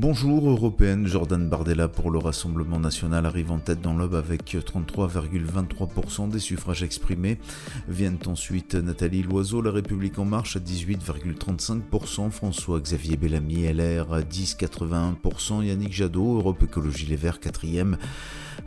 [0.00, 6.30] Bonjour européenne, Jordan Bardella pour le Rassemblement national arrive en tête dans l'Aube avec 33,23%
[6.30, 7.38] des suffrages exprimés.
[7.86, 15.66] Viennent ensuite Nathalie Loiseau, La République en marche à 18,35%, François-Xavier Bellamy, LR à 10,81%,
[15.66, 17.98] Yannick Jadot, Europe Écologie Les Verts 4e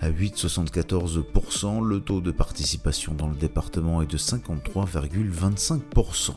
[0.02, 1.84] à 8,74%.
[1.84, 6.36] Le taux de participation dans le département est de 53,25%.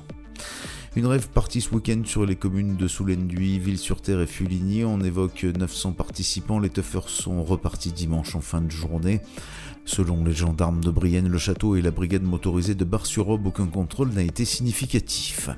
[0.97, 4.83] Une rêve partie ce week-end sur les communes de Soulenduy, Ville-sur-Terre et Fuligny.
[4.83, 6.59] On évoque 900 participants.
[6.59, 9.21] Les tuffers sont repartis dimanche en fin de journée.
[9.85, 14.09] Selon les gendarmes de Brienne, le château et la brigade motorisée de Bar-sur-Aube, aucun contrôle
[14.09, 15.51] n'a été significatif.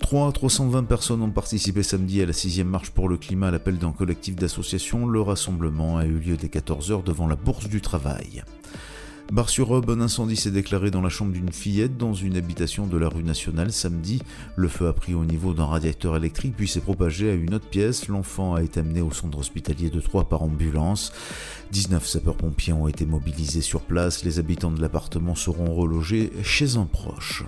[0.00, 3.78] 3 320 personnes ont participé samedi à la 6 marche pour le climat à l'appel
[3.78, 5.06] d'un collectif d'associations.
[5.06, 8.42] Le rassemblement a eu lieu dès 14h devant la Bourse du Travail.
[9.30, 13.08] Bar-sur-Aube, un incendie s'est déclaré dans la chambre d'une fillette dans une habitation de la
[13.08, 14.20] rue nationale samedi.
[14.56, 17.68] Le feu a pris au niveau d'un radiateur électrique puis s'est propagé à une autre
[17.68, 18.08] pièce.
[18.08, 21.12] L'enfant a été amené au centre hospitalier de Troyes par ambulance.
[21.70, 24.24] 19 sapeurs-pompiers ont été mobilisés sur place.
[24.24, 27.44] Les habitants de l'appartement seront relogés chez un proche.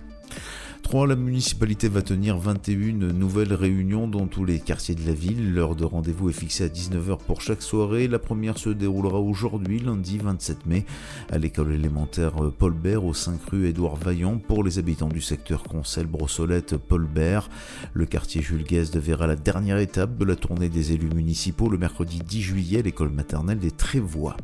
[0.82, 1.06] 3.
[1.06, 5.54] La municipalité va tenir 21 nouvelles réunions dans tous les quartiers de la ville.
[5.54, 8.08] L'heure de rendez-vous est fixée à 19h pour chaque soirée.
[8.08, 10.84] La première se déroulera aujourd'hui, lundi 27 mai,
[11.30, 15.62] à l'école élémentaire Paul Bert au 5 rue Édouard Vaillant pour les habitants du secteur
[15.62, 17.48] Concel, Brossolette, Paul Bert.
[17.94, 21.78] Le quartier Jules Guesde verra la dernière étape de la tournée des élus municipaux le
[21.78, 24.36] mercredi 10 juillet à l'école maternelle des Trévois.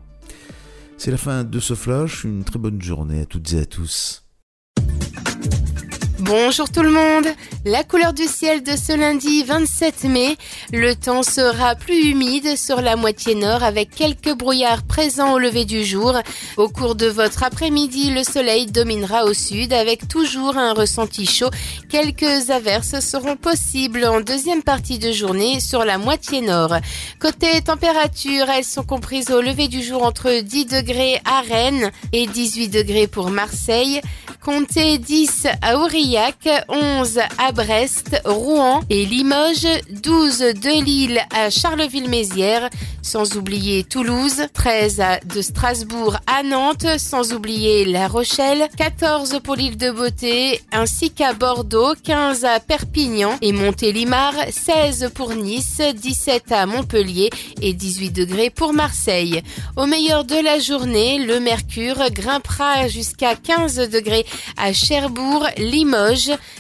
[0.97, 4.25] C'est la fin de ce flash, une très bonne journée à toutes et à tous.
[6.29, 7.27] Bonjour tout le monde
[7.65, 10.37] La couleur du ciel de ce lundi 27 mai,
[10.75, 15.65] le temps sera plus humide sur la moitié nord avec quelques brouillards présents au lever
[15.65, 16.19] du jour.
[16.59, 21.49] Au cours de votre après-midi, le soleil dominera au sud avec toujours un ressenti chaud.
[21.89, 26.75] Quelques averses seront possibles en deuxième partie de journée sur la moitié nord.
[27.21, 32.27] Côté température, elles sont comprises au lever du jour entre 10 degrés à Rennes et
[32.27, 34.03] 18 degrés pour Marseille.
[34.45, 36.18] Comptez 10 à Aurillac,
[36.69, 42.71] 11 à Brest, Rouen et Limoges, 12 de Lille à Charleville-Mézières,
[43.03, 45.03] sans oublier Toulouse, 13
[45.33, 51.35] de Strasbourg à Nantes, sans oublier La Rochelle, 14 pour l'île de Beauté, ainsi qu'à
[51.35, 57.31] Bordeaux, 15 à Perpignan et Montélimar, 16 pour Nice, 17 à Montpellier
[57.63, 59.43] et 18 degrés pour Marseille.
[59.77, 66.08] Au meilleur de la journée, le mercure grimpera jusqu'à 15 degrés à Cherbourg, Limoges,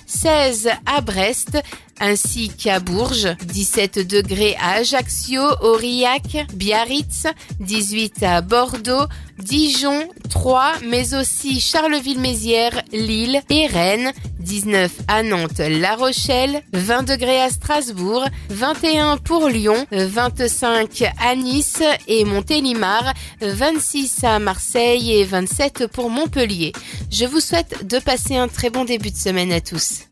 [0.06, 1.58] 16 à Brest,
[2.00, 7.26] ainsi qu'à Bourges, 17 degrés à Ajaccio, Aurillac, Biarritz,
[7.60, 9.06] 18 à Bordeaux,
[9.38, 17.40] Dijon, Troyes, mais aussi Charleville-Mézières, Lille et Rennes, 19 à Nantes, La Rochelle, 20 degrés
[17.40, 25.86] à Strasbourg, 21 pour Lyon, 25 à Nice et Montélimar, 26 à Marseille et 27
[25.86, 26.72] pour Montpellier.
[27.10, 30.07] Je vous souhaite de passer un très bon début de semaine à tous.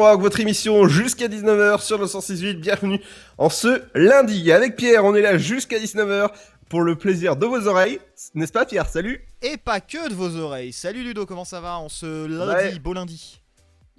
[0.00, 2.54] L'Afterwork, votre émission jusqu'à 19h sur le 168.
[2.54, 3.00] Bienvenue
[3.36, 4.50] en ce lundi.
[4.50, 6.30] Avec Pierre, on est là jusqu'à 19h
[6.70, 8.00] pour le plaisir de vos oreilles.
[8.34, 8.88] N'est-ce pas Pierre?
[8.88, 10.72] Salut Et pas que de vos oreilles.
[10.72, 12.78] Salut Ludo, comment ça va en ce lundi, Ouais.
[12.78, 13.42] beau lundi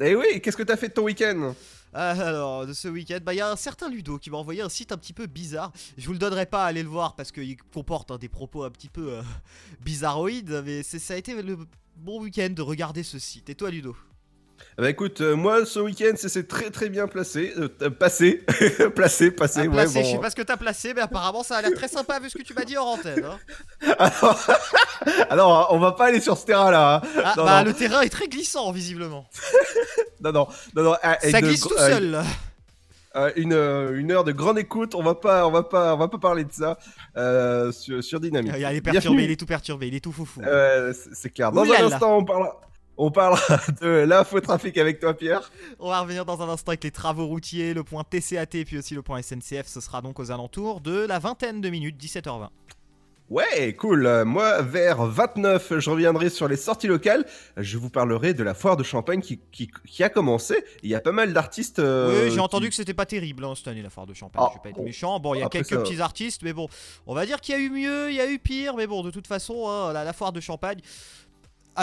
[0.02, 1.54] Eh oui, qu'est-ce que t'as fait de ton week-end?
[1.94, 4.64] Ah, Alors, de ce week-end, bah il y a un certain Ludo qui m'a envoyé
[4.64, 5.72] un site un petit peu bizarre.
[6.00, 8.72] Je vous le donnerai pas, allez le voir parce qu'il comporte hein, des propos un
[8.72, 9.22] petit peu euh,
[9.86, 10.64] bizarroïdes.
[10.66, 11.60] Mais ça a été le
[11.96, 13.52] bon week-end de regarder ce site.
[13.52, 13.96] Et toi Ludo?
[14.82, 17.54] Bah écoute, euh, moi ce week-end ça s'est très très bien placé.
[17.56, 18.44] Euh, euh, passé,
[18.96, 20.06] placé, passé, Ah, ouais placé, bon.
[20.06, 22.32] Je sais pas ce que t'as placé, mais apparemment ça a l'air très sympa vu
[22.32, 23.24] ce que tu m'as dit hors antenne.
[23.24, 23.38] hein.
[24.00, 24.40] Alors,
[25.30, 26.96] alors, on va pas aller sur ce terrain-là.
[27.06, 27.22] hein.
[27.24, 29.28] Ah, bah le terrain est très glissant visiblement.
[30.20, 30.96] Non, non, non, non.
[31.04, 32.20] ah, et ça de- glisse tout seul.
[33.16, 34.96] euh, une, euh, une heure de grande écoute.
[34.96, 36.80] On va pas, on va pas, on va pas parler de ça
[37.18, 38.54] euh, sur, sur Dynamique.
[38.58, 39.24] Il est perturbé, Bienvenue.
[39.26, 40.42] il est tout perturbé, il est tout foufou.
[40.42, 41.52] Euh, c'est c'est clair.
[41.52, 41.86] Dans Ouh un là.
[41.86, 42.60] instant, on parlera,
[42.98, 45.52] on parlera de l'infotrafic avec toi, Pierre.
[45.80, 48.94] On va revenir dans un instant avec les travaux routiers, le point TCAT puis aussi
[48.96, 49.68] le point SNCF.
[49.68, 52.50] Ce sera donc aux alentours de la vingtaine de minutes, 17h20.
[53.30, 54.24] Ouais, cool.
[54.26, 57.26] Moi, vers 29, je reviendrai sur les sorties locales.
[57.56, 60.62] Je vous parlerai de la foire de Champagne qui, qui, qui a commencé.
[60.84, 61.80] Il y a pas mal d'artistes.
[61.80, 64.14] euh, oui, j'ai qui- entendu que c'était pas terrible hein, cette année la foire de
[64.14, 64.44] Champagne.
[64.46, 65.18] Ah, je vais pas être méchant.
[65.22, 66.68] Bon, il y a quelques ça petits artistes, mais bon,
[67.08, 69.02] on va dire qu'il y a eu mieux, il y a eu pire, mais bon,
[69.02, 70.82] de toute façon, hein, la, la foire de Champagne.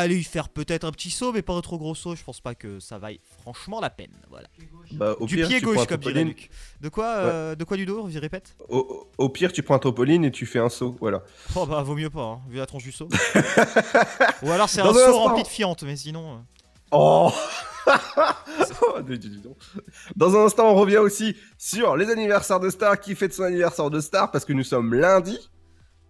[0.01, 2.15] Allez y faire peut-être un petit saut, mais pas un trop gros saut.
[2.15, 4.13] Je pense pas que ça vaille franchement la peine.
[4.31, 4.47] Voilà.
[4.93, 6.23] Bah, au du pire, pied gauche, un comme dirait.
[6.23, 6.51] Luc.
[6.81, 8.57] De quoi, euh, de quoi Ludo Je répète?
[8.69, 10.97] Au, pire, tu prends un trampoline et tu fais un saut.
[11.01, 11.25] Voilà.
[11.57, 13.09] Oh bah vaut mieux pas, hein, vu la tronche du saut.
[14.43, 15.25] Ou alors c'est un saut instant.
[15.25, 16.35] rempli de fientes, mais sinon.
[16.35, 16.39] euh,
[16.93, 17.33] Oh
[18.83, 19.57] Oh, dis- dis donc.
[20.17, 23.01] Dans un instant, on revient aussi sur les anniversaires de Star.
[23.01, 25.39] Qui fête son anniversaire de Star Parce que nous sommes lundi.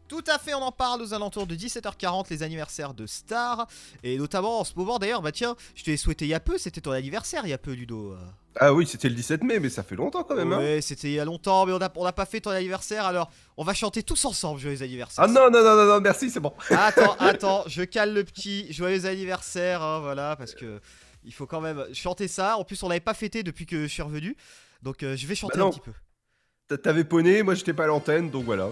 [0.09, 3.67] Tout à fait, on en parle aux alentours de 17h40, les anniversaires de stars.
[4.03, 6.41] Et notamment en ce moment d'ailleurs, bah tiens, je te l'ai souhaité il y a
[6.41, 8.15] peu, c'était ton anniversaire il y a peu, Ludo.
[8.61, 10.53] Ah oui, c'était le 17 mai, mais ça fait longtemps quand même.
[10.53, 10.59] hein.
[10.59, 13.05] Ouais, c'était il y a longtemps, mais on n'a on a pas fait ton anniversaire,
[13.07, 15.25] alors on va chanter tous ensemble joyeux anniversaire.
[15.25, 16.53] Ah non, non, non, non, non, merci, c'est bon.
[16.71, 20.81] Attends, attends, je cale le petit joyeux anniversaire, hein, voilà, parce que
[21.25, 22.57] il faut quand même chanter ça.
[22.57, 24.37] En plus, on l'avait pas fêté depuis que je suis revenu,
[24.83, 25.71] donc euh, je vais chanter Bah un non.
[25.71, 25.93] petit peu.
[26.67, 28.71] T'a- T'avais poney, moi j'étais pas à l'antenne, donc voilà.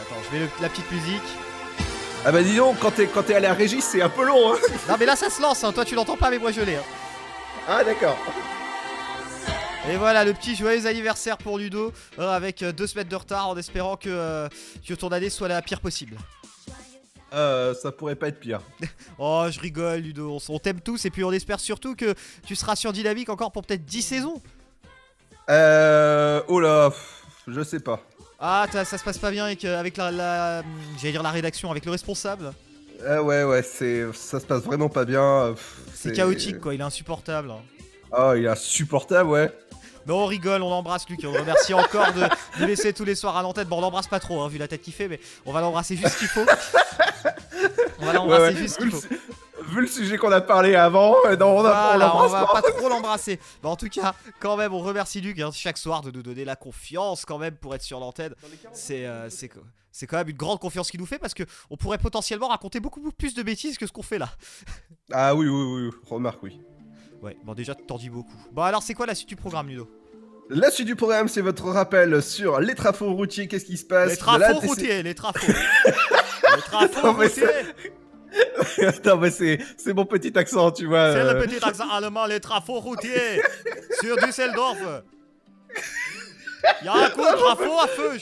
[0.00, 1.22] Attends, je mets le- la petite musique.
[2.24, 4.52] Ah bah dis donc, quand t'es quand t'es allé à Régis, c'est un peu long,
[4.52, 4.58] hein.
[4.88, 6.76] Non, mais là ça se lance, hein, toi tu l'entends pas, mais moi je l'ai.
[6.76, 6.82] hein.
[7.68, 8.16] Ah d'accord.
[9.88, 13.48] Et voilà le petit joyeux anniversaire pour Ludo euh, avec euh, deux semaines de retard
[13.48, 14.48] en espérant que, euh,
[14.86, 16.16] que ton année soit la pire possible.
[17.32, 18.60] Euh, ça pourrait pas être pire.
[19.18, 22.14] Oh je rigole Ludo, on, s- on t'aime tous et puis on espère surtout que
[22.46, 24.42] tu seras sur Dynamique encore pour peut-être 10 saisons.
[25.48, 26.42] Euh...
[26.48, 28.00] Oh là, pff, je sais pas.
[28.40, 30.62] Ah ça se passe pas bien avec, euh, avec la, la-
[30.98, 32.52] j'allais dire la rédaction, avec le responsable.
[33.06, 34.04] Ah ouais, ouais, c'est...
[34.14, 35.52] ça se passe vraiment pas bien.
[35.54, 37.50] pff, C'est chaotique quoi, il est insupportable.
[37.50, 37.60] hein.
[38.16, 39.52] Oh, il est insupportable, ouais.
[40.06, 42.22] Mais on rigole, on l'embrasse Luc, on le remercie encore de
[42.60, 43.68] nous laisser tous les soirs à l'antenne.
[43.68, 45.94] Bon on l'embrasse pas trop hein, vu la tête qu'il fait, mais on va l'embrasser
[45.96, 46.46] juste ce qu'il faut.
[48.02, 48.56] On va l'embrasser ouais.
[48.56, 49.02] juste ce qu'il faut.
[49.68, 52.32] Vu le sujet qu'on a parlé avant, euh, non, on, a, on Voilà, on l'embrasse
[52.32, 52.62] va pas.
[52.62, 53.38] pas trop l'embrasser.
[53.62, 56.44] Bah, en tout cas, quand même, on remercie Luc hein, chaque soir de nous donner
[56.44, 58.34] la confiance quand même pour être sur l'antenne.
[58.72, 61.98] C'est euh, c'est quand même une grande confiance qu'il nous fait parce que on pourrait
[61.98, 64.30] potentiellement raconter beaucoup plus de bêtises que ce qu'on fait là.
[65.12, 66.60] Ah oui, oui, oui, oui, remarque, oui.
[67.20, 68.36] Ouais, bon déjà t'en dis beaucoup.
[68.52, 69.90] Bon alors c'est quoi la suite du programme Ludo?
[70.48, 74.10] La suite du programme, c'est votre rappel sur les trafos routiers, qu'est-ce qui se passe?
[74.10, 75.46] Les trafos routiers, les trafos.
[76.56, 77.44] les trafos mais routiers.
[79.04, 79.58] non, mais c'est,
[79.94, 81.12] mon petit accent, tu vois.
[81.12, 83.42] C'est euh, le petit accent allemand, les trafos routiers
[84.00, 84.78] sur Düsseldorf.
[86.84, 88.18] Y'a un coup de trafo à feu.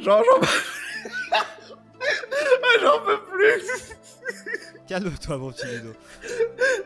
[0.00, 0.40] Genre, j'en
[2.82, 3.96] j'en peux plus.
[4.86, 5.92] Calme-toi mon petit Ludo.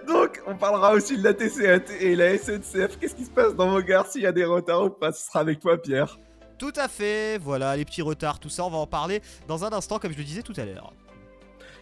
[0.06, 2.99] Donc, on parlera aussi de la TCAT et la SNCF.
[3.00, 5.26] Qu'est-ce qui se passe dans vos gares s'il y a des retards ou pas Ce
[5.26, 6.18] sera avec toi, Pierre.
[6.59, 9.73] Tout à fait, voilà, les petits retards, tout ça, on va en parler dans un
[9.73, 10.92] instant, comme je le disais tout à l'heure.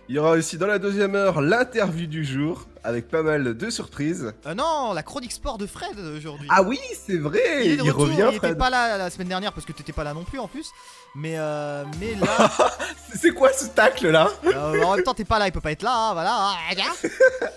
[0.09, 3.71] Il y aura aussi dans la deuxième heure l'interview du jour avec pas mal de
[3.71, 4.35] surprises.
[4.47, 6.47] Euh, non, la chronique sport de Fred aujourd'hui.
[6.51, 7.41] Ah oui, c'est vrai.
[7.65, 9.95] il est de retour, revient, il était pas là la semaine dernière parce que t'étais
[9.95, 10.71] pas là non plus en plus.
[11.15, 12.51] Mais, euh, mais là,
[13.15, 14.31] C'est quoi ce tacle là?
[14.45, 16.55] Euh, en même temps t'es pas là, il peut pas être là, hein, voilà.
[16.69, 17.09] ah, gars.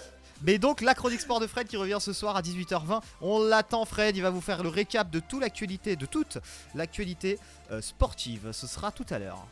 [0.44, 3.02] Mais donc la chronique sport de Fred qui revient ce soir à 18h20.
[3.22, 6.38] On l'attend Fred, il va vous faire le récap de toute l'actualité, de toute
[6.76, 7.40] l'actualité
[7.72, 8.50] euh, sportive.
[8.52, 9.46] Ce sera tout à l'heure.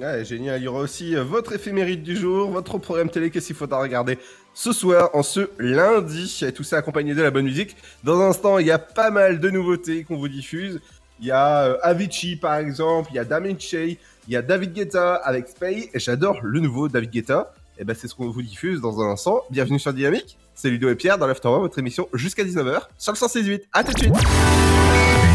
[0.00, 0.60] Ouais, génial.
[0.60, 3.80] Il y aura aussi euh, votre éphéméride du jour, votre programme télé, qu'est-ce qu'il faudra
[3.80, 4.18] regarder
[4.52, 6.40] ce soir, en ce lundi.
[6.42, 7.76] Et tout ça accompagné de la bonne musique.
[8.02, 10.80] Dans un instant, il y a pas mal de nouveautés qu'on vous diffuse.
[11.20, 13.10] Il y a euh, Avicii, par exemple.
[13.12, 13.96] Il y a Damien Che.
[14.26, 15.90] Il y a David Guetta avec Spay.
[15.94, 17.52] Et j'adore le nouveau David Guetta.
[17.78, 19.42] Et ben, c'est ce qu'on vous diffuse dans un instant.
[19.50, 20.38] Bienvenue sur Dynamique.
[20.54, 23.64] C'est Ludo et Pierre dans l'After votre émission jusqu'à 19h sur le 168.
[23.72, 24.14] À tout de suite.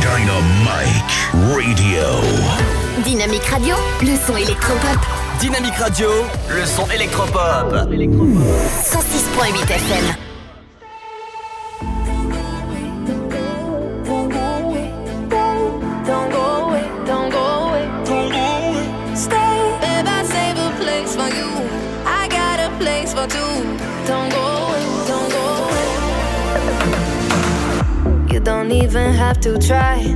[0.01, 2.68] Dynamite Radio.
[3.03, 4.97] Dynamique Radio, le son électropop.
[5.39, 6.09] Dynamique Radio,
[6.49, 7.73] le son électropop.
[7.73, 10.15] 106.8 FM.
[14.05, 14.91] Don't go away,
[16.05, 18.83] don't go away, don't go away.
[19.15, 21.49] Stay, babe, I save a place for you.
[22.05, 23.63] I got a place for two.
[24.07, 25.87] Don't go away, don't go away.
[28.33, 30.15] You don't even have to try.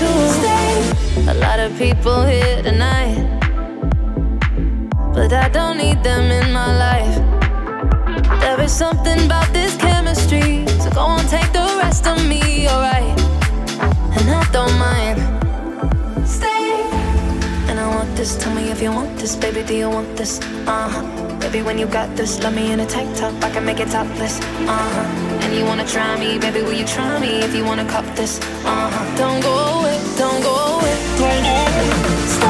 [0.00, 0.72] To stay.
[1.28, 3.20] A lot of people here tonight,
[5.12, 7.16] but I don't need them in my life.
[8.40, 13.18] There is something about this chemistry, so go on, take the rest of me, alright.
[14.16, 15.18] And I don't mind.
[16.26, 16.80] Stay.
[17.68, 18.36] And I want this.
[18.42, 19.62] Tell me if you want this, baby.
[19.62, 20.40] Do you want this?
[20.66, 21.38] Uh huh.
[21.40, 23.34] Baby, when you got this, love me in a tank top.
[23.44, 24.40] I can make it topless.
[24.40, 25.39] Uh huh.
[25.52, 26.62] You wanna try me, baby?
[26.62, 28.38] Will you try me if you wanna cop this?
[28.64, 29.16] Uh huh.
[29.16, 32.26] Don't go away, don't go away, don't go away.
[32.28, 32.49] Stay.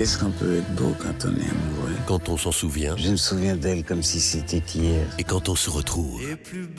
[0.00, 1.94] Qu'est-ce qu'on peut être beau quand on est amoureux?
[2.06, 5.04] Quand on s'en souvient Je me souviens d'elle comme si c'était hier.
[5.18, 6.22] et quand on se retrouve.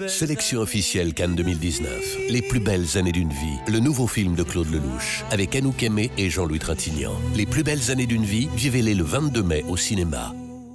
[0.07, 2.17] Sélection officielle Cannes 2019.
[2.31, 3.59] Les plus belles années d'une vie.
[3.67, 7.13] Le nouveau film de Claude Lelouch avec Anouk Aimé et Jean-Louis Trintignant.
[7.35, 10.33] Les plus belles années d'une vie, vivez-les le 22 mai au cinéma.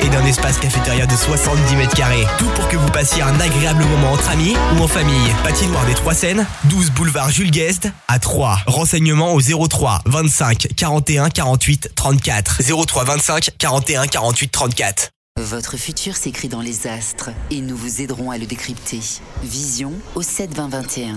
[0.00, 2.26] et d'un espace cafétéria de 70 mètres carrés.
[2.38, 5.30] Tout pour que vous passiez un agréable moment entre amis ou en famille.
[5.42, 8.58] Patinoire des Trois Seines, 12 boulevard Jules Guest à 3.
[8.66, 12.62] Renseignements au 03 25 41 48 34.
[12.86, 15.10] 03 25 41 48 34.
[15.40, 19.00] Votre futur s'écrit dans les astres et nous vous aiderons à le décrypter.
[19.42, 21.16] Vision au 7 20 21.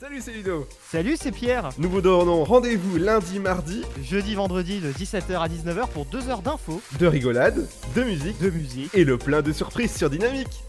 [0.00, 0.64] Salut, c'est Ludo.
[0.92, 1.70] Salut, c'est Pierre.
[1.76, 6.42] Nous vous donnons rendez-vous lundi, mardi, Jeudi, vendredi de 17h à 19h pour 2 heures
[6.42, 8.94] d'infos, de rigolade, de musique de musique.
[8.94, 10.67] et le plein de surprises sur Dynamique.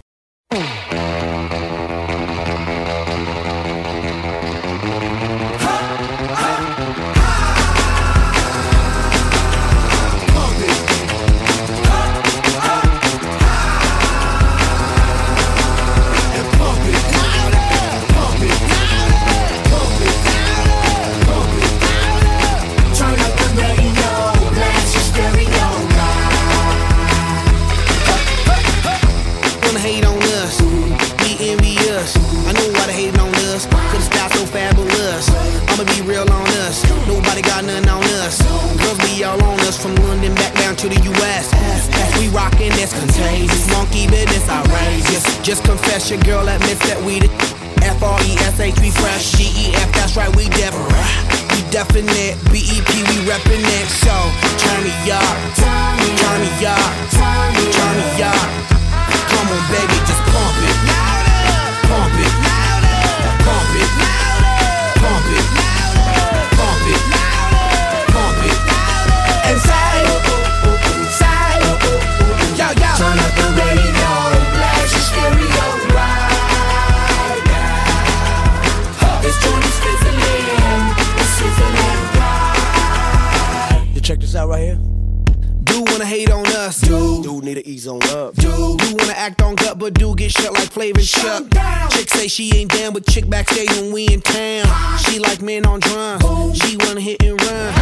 [30.20, 30.60] On us,
[31.24, 32.16] be envious.
[32.48, 35.30] I know why they hating on us, the style so fabulous.
[35.72, 38.42] I'ma be real on us, nobody got nothing on us.
[38.80, 41.46] Girls be all on us from London back down to the US.
[42.20, 43.70] We rockin', that's contagious.
[43.72, 45.24] Monkey business outrageous.
[45.42, 47.30] Just confess your girl admits that we the
[47.96, 49.32] F-R-E-S-H, we fresh.
[49.38, 50.76] G-E-F, that's right, we def.
[51.56, 53.88] We definite, B-E-P, we reppin' it.
[54.04, 54.16] So,
[54.60, 56.12] turn me up, turn me
[56.68, 58.79] up, turn me up.
[59.50, 60.78] On, baby, just pump it.
[61.90, 62.34] Pump it.
[63.46, 63.90] Pump it.
[65.02, 65.46] Pump it.
[65.56, 65.69] Pump
[86.10, 88.50] hate on us, Dude, Do need to ease on up, do.
[88.50, 91.44] Do wanna act on gut, but do get shut like Flavor Chuck.
[91.92, 94.66] Chick say she ain't down, but chick backstage when we in town.
[94.98, 96.20] She like men on drum,
[96.56, 97.74] she wanna hit and run.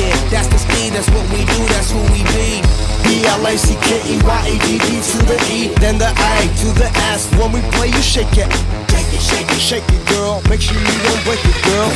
[0.00, 2.64] Yeah, that's the speed, that's what we do, that's who we be.
[3.04, 7.28] B-L-A-C-K-E-Y-A-D-D to the E, then the A to the S.
[7.36, 8.48] When we play, you shake it.
[8.88, 10.40] Shake it, shake it, shake it, girl.
[10.48, 11.90] Make sure you don't break it, girl.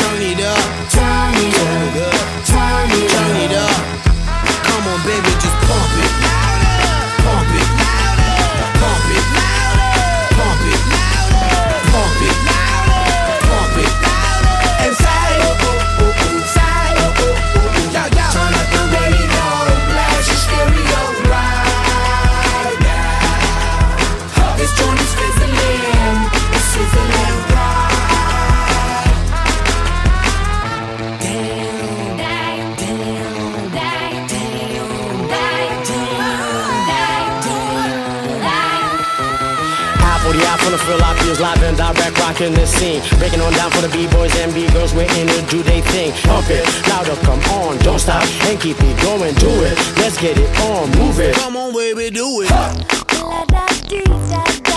[0.00, 2.16] Turn it up, Turn it up,
[2.48, 4.19] turn it turn it up.
[4.70, 6.12] Come on, baby, just pump it.
[7.26, 7.68] Pump it.
[8.80, 9.26] Pump it.
[10.38, 10.82] Pump it.
[11.90, 12.36] Pump it.
[12.36, 12.49] Pump
[41.30, 43.02] from the fill live and direct rocking the scene.
[43.18, 46.12] Breaking on down for the B-boys and B-girls, we're in to do they thing.
[46.22, 49.76] Pump it, louder, come on, don't stop and keep it going, do it.
[49.98, 51.34] Let's get it on, move it.
[51.36, 52.48] Come on, baby, do it.
[53.08, 54.69] Blow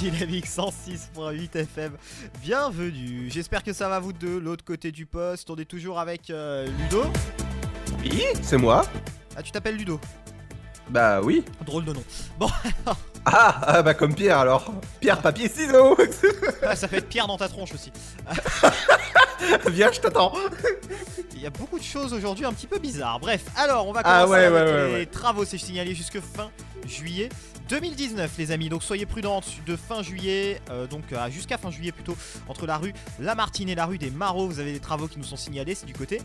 [0.00, 1.92] Dynamique 106.8 FM.
[2.42, 3.28] Bienvenue.
[3.30, 4.38] J'espère que ça va vous deux.
[4.40, 7.02] L'autre côté du poste, on est toujours avec euh, Ludo.
[8.00, 8.80] Oui, c'est moi.
[9.36, 10.00] Ah, tu t'appelles Ludo.
[10.88, 11.44] Bah oui.
[11.66, 12.02] Drôle de nom.
[12.38, 12.48] Bon,
[13.26, 14.72] Ah, ah, bah comme Pierre alors.
[15.00, 15.94] Pierre, papier, ciseaux.
[16.62, 17.92] ah, ça fait être Pierre dans ta tronche aussi.
[19.70, 20.32] Viens, je t'attends.
[21.34, 23.18] Il y a beaucoup de choses aujourd'hui un petit peu bizarres.
[23.20, 25.44] Bref, alors on va Ah commencer ouais, avec ouais, ouais, les travaux.
[25.46, 26.50] C'est signalé jusque fin
[26.86, 27.30] juillet
[27.70, 28.68] 2019, les amis.
[28.68, 32.16] Donc soyez prudents de fin juillet, euh, donc euh, jusqu'à fin juillet plutôt,
[32.48, 34.48] entre la rue Lamartine et la rue des Marauds.
[34.48, 35.74] Vous avez des travaux qui nous sont signalés.
[35.74, 36.20] C'est du côté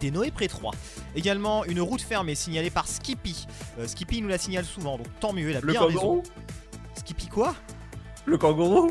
[0.00, 0.72] des Noé Pré 3.
[1.14, 3.46] Également une route fermée signalée par Skippy.
[3.78, 5.50] Euh, Skippy nous la signale souvent, donc tant mieux.
[5.50, 6.16] Il a Le bien kangourou?
[6.20, 6.32] Raison.
[6.96, 7.54] Skippy quoi?
[8.24, 8.90] Le kangourou?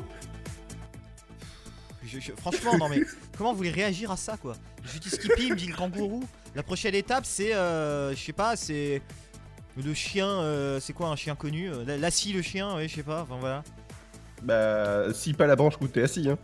[2.05, 3.01] Je- je- franchement, non mais
[3.37, 4.55] comment vous voulez réagir à ça quoi?
[4.83, 6.23] Je dis Skippy, il me dit le kangourou.
[6.55, 9.01] La prochaine étape, c'est, euh, je sais pas, c'est
[9.77, 10.27] le chien.
[10.27, 11.69] euh, c'est quoi un chien connu?
[11.69, 13.21] Euh, la- Lassie le chien, ouais, je sais pas.
[13.23, 13.63] Enfin voilà.
[14.43, 16.37] Bah, si pas la branche où t'es assis, hein.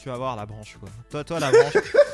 [0.00, 0.88] Tu vas voir la branche quoi.
[1.10, 1.74] Toi, toi la branche.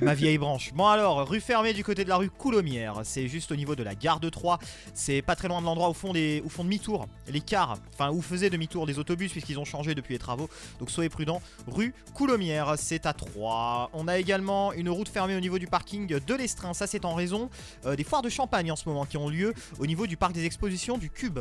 [0.00, 0.72] Ma vieille branche.
[0.74, 3.00] Bon alors, rue fermée du côté de la rue Coulommière.
[3.04, 4.58] C'est juste au niveau de la gare de Troyes.
[4.94, 7.76] C'est pas très loin de l'endroit où font des, où font demi-tour les cars.
[7.94, 10.48] Enfin, où faisaient demi-tour des autobus puisqu'ils ont changé depuis les travaux.
[10.78, 11.40] Donc soyez prudents.
[11.66, 13.90] Rue Coulommière, c'est à Troyes.
[13.92, 16.74] On a également une route fermée au niveau du parking de l'Estrin.
[16.74, 17.50] Ça, c'est en raison
[17.84, 20.32] euh, des foires de champagne en ce moment qui ont lieu au niveau du parc
[20.32, 21.40] des expositions du Cube.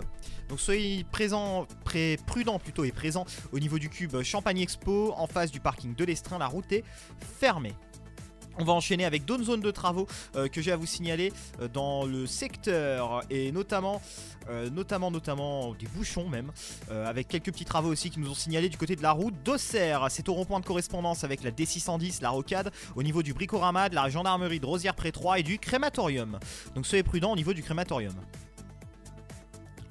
[0.49, 5.27] Donc soyez présents, pré- prudents plutôt et présents au niveau du Cube Champagne Expo en
[5.27, 6.37] face du parking de l'Estrin.
[6.37, 6.83] La route est
[7.39, 7.73] fermée.
[8.57, 11.67] On va enchaîner avec d'autres zones de travaux euh, que j'ai à vous signaler euh,
[11.67, 14.01] dans le secteur et notamment,
[14.49, 16.51] euh, notamment, notamment des bouchons même,
[16.89, 20.07] avec quelques petits travaux aussi qui nous ont signalé du côté de la route d'Auxerre.
[20.09, 23.95] C'est au rond-point de correspondance avec la D610, la Rocade, au niveau du Bricorama, de
[23.95, 26.39] la gendarmerie de Rosière-Pré-Troyes et du crématorium.
[26.75, 28.13] Donc soyez prudents au niveau du crématorium.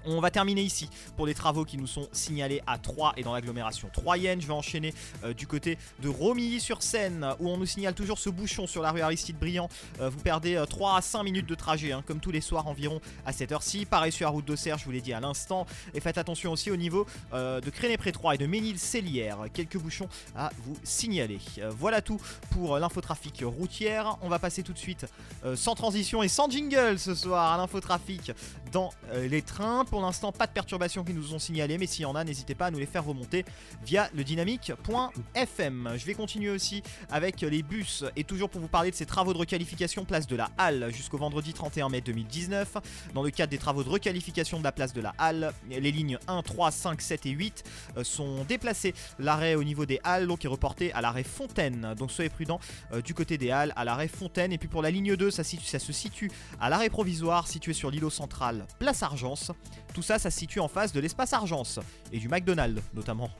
[0.07, 3.33] On va terminer ici pour les travaux qui nous sont signalés à Troyes et dans
[3.33, 4.41] l'agglomération troyenne.
[4.41, 4.93] Je vais enchaîner
[5.25, 9.01] euh, du côté de Romilly-sur-Seine où on nous signale toujours ce bouchon sur la rue
[9.01, 9.69] Aristide Briand.
[10.01, 12.67] Euh, vous perdez euh, 3 à 5 minutes de trajet, hein, comme tous les soirs
[12.67, 13.87] environ à cette heure-ci.
[13.87, 15.67] Pareil sur la route d'Auxerre, je vous l'ai dit à l'instant.
[15.95, 19.39] Et faites attention aussi au niveau euh, de Créné-Pré-Troyes et de Ménil-Célière.
[19.53, 21.39] Quelques bouchons à vous signaler.
[21.59, 24.17] Euh, voilà tout pour euh, l'infotrafic routière.
[24.23, 25.07] On va passer tout de suite
[25.45, 28.33] euh, sans transition et sans jingle ce soir à l'infotrafic
[28.73, 29.85] dans euh, les trains.
[29.95, 32.57] Pour l'instant, pas de perturbations qui nous ont signalées, mais s'il y en a, n'hésitez
[32.57, 33.45] pas à nous les faire remonter
[33.85, 35.95] via le dynamique.fm.
[35.97, 39.33] Je vais continuer aussi avec les bus et toujours pour vous parler de ces travaux
[39.33, 42.77] de requalification place de la Halle jusqu'au vendredi 31 mai 2019.
[43.15, 46.19] Dans le cadre des travaux de requalification de la place de la Halle, les lignes
[46.27, 47.63] 1, 3, 5, 7 et 8
[47.97, 48.95] euh, sont déplacées.
[49.21, 51.95] L'arrêt au niveau des Halles donc est reporté à l'arrêt Fontaine.
[51.97, 52.59] Donc soyez prudents
[52.93, 54.53] euh, du côté des Halles à l'arrêt Fontaine.
[54.53, 58.11] Et puis pour la ligne 2, ça, se situe à l'arrêt provisoire situé sur l'îlot
[58.11, 59.53] central, place Argence.
[59.95, 61.79] Tout ça, ça se situe en face de l'espace Argence
[62.13, 63.31] et du McDonald's notamment.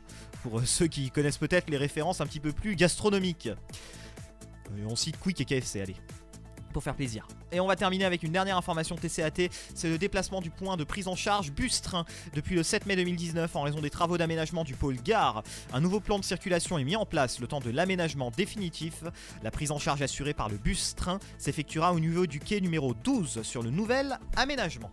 [0.45, 3.49] Pour euh, ceux qui connaissent peut-être les références un petit peu plus gastronomiques.
[3.49, 5.97] Euh, on cite Quick et KFC, allez.
[6.73, 7.27] Pour faire plaisir.
[7.51, 10.85] Et on va terminer avec une dernière information TCAT, c'est le déplacement du point de
[10.85, 14.75] prise en charge bus-train depuis le 7 mai 2019 en raison des travaux d'aménagement du
[14.75, 15.43] pôle gare.
[15.73, 19.05] Un nouveau plan de circulation est mis en place le temps de l'aménagement définitif.
[19.43, 23.43] La prise en charge assurée par le bus-train s'effectuera au niveau du quai numéro 12
[23.43, 24.91] sur le nouvel aménagement.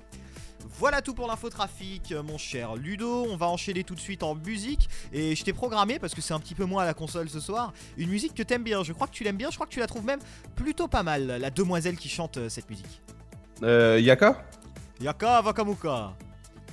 [0.79, 3.27] Voilà tout pour l'infotrafic, mon cher Ludo.
[3.29, 4.89] On va enchaîner tout de suite en musique.
[5.13, 7.39] Et je t'ai programmé, parce que c'est un petit peu moi à la console ce
[7.39, 8.83] soir, une musique que t'aimes bien.
[8.83, 10.19] Je crois que tu l'aimes bien, je crois que tu la trouves même
[10.55, 13.01] plutôt pas mal, la demoiselle qui chante euh, cette musique.
[13.61, 14.43] Euh, Yaka?
[14.99, 16.13] Yaka Wakamuka.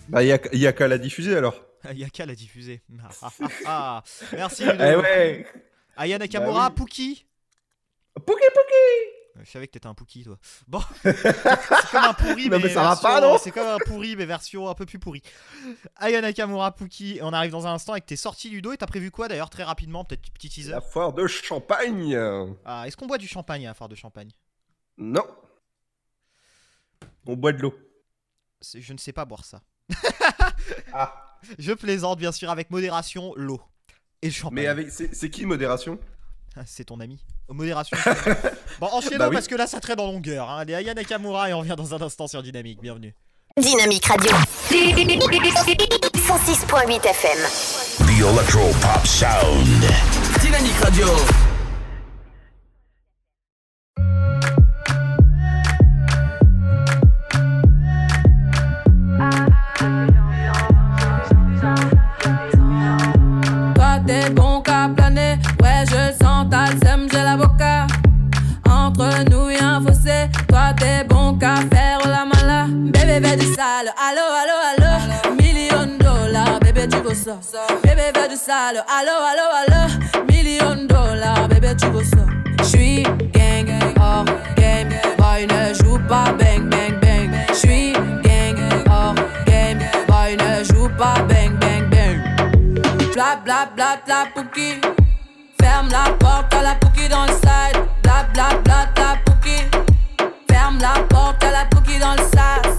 [0.09, 1.55] Bah, Yaka, Yaka l'a diffusé alors.
[1.95, 2.83] Yaka l'a diffusé.
[3.03, 4.03] Ah, ah, ah.
[4.33, 4.77] Merci Ludo.
[4.85, 5.47] Eh ouais
[5.97, 6.75] Aya Nakamura, Bah oui.
[6.77, 7.27] Pookie?
[8.25, 10.39] Pouki Euh, Je savais que t'étais un Pookie, toi.
[10.67, 13.79] Bon, c'est comme un pourri, mais, mais ça va version- pas, non C'est comme un
[13.79, 15.23] pourri, mais version un peu plus pourri.
[15.97, 18.73] Aya Nakamura, Pookie, et on arrive dans un instant avec tes sorties Ludo.
[18.73, 22.17] Et t'as prévu quoi d'ailleurs, très rapidement, peut-être petit teaser La foire de champagne
[22.65, 24.31] Ah, Est-ce qu'on boit du champagne à la foire de champagne?
[24.97, 25.25] Non.
[27.27, 27.75] On boit de l'eau.
[28.75, 29.63] Je ne sais pas boire ça.
[30.93, 31.39] Ah.
[31.59, 33.61] Je plaisante, bien sûr, avec modération, l'eau.
[34.23, 34.55] Et le champagne.
[34.57, 35.99] Mais avec, c'est qui modération?
[36.67, 37.19] C'est ton ami.
[37.49, 37.97] Modération.
[38.81, 39.35] bon, enchaînons Bah oui.
[39.35, 40.49] parce que là, ça traîne en longueur.
[40.51, 40.59] Hein.
[40.61, 42.81] Allez, Aya Nakamura, et on revient dans un instant sur Dynamique.
[42.83, 43.15] Bienvenue.
[43.57, 44.31] Dynamique Radio.
[44.71, 47.39] 106.8 FM.
[48.07, 49.85] The Electro Pop Sound.
[50.41, 51.07] Dynamique Radio.
[77.43, 77.67] Ça.
[77.83, 80.25] Bébé du sale, allo, allo, allo.
[80.29, 82.25] Million de dollars, bébé, tu veux ça.
[82.63, 83.69] J'suis gang,
[84.01, 84.25] hors
[84.57, 84.89] game.
[85.19, 87.31] Boy, ne joue pas bang, bang, bang.
[87.53, 88.57] J'suis gang,
[88.91, 89.15] hors
[89.47, 89.79] game.
[90.09, 93.13] Boy, ne joue pas bang, bang, bang.
[93.13, 94.81] Bla, bla, bla, la pouki.
[95.61, 97.83] Ferme la porte à la pouki dans le side.
[98.03, 99.65] Bla, bla, bla, la pouki.
[100.51, 102.78] Ferme la porte à la pouki dans le sas.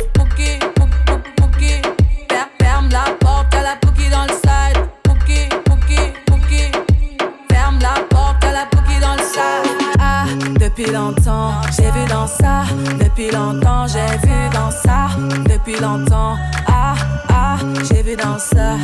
[11.80, 12.64] J'ai vu dans ça.
[13.00, 15.08] Depuis longtemps, j'ai vu dans ça.
[15.50, 16.36] Depuis longtemps,
[16.68, 16.96] ah,
[17.30, 18.76] ah, j'ai vu dans ça.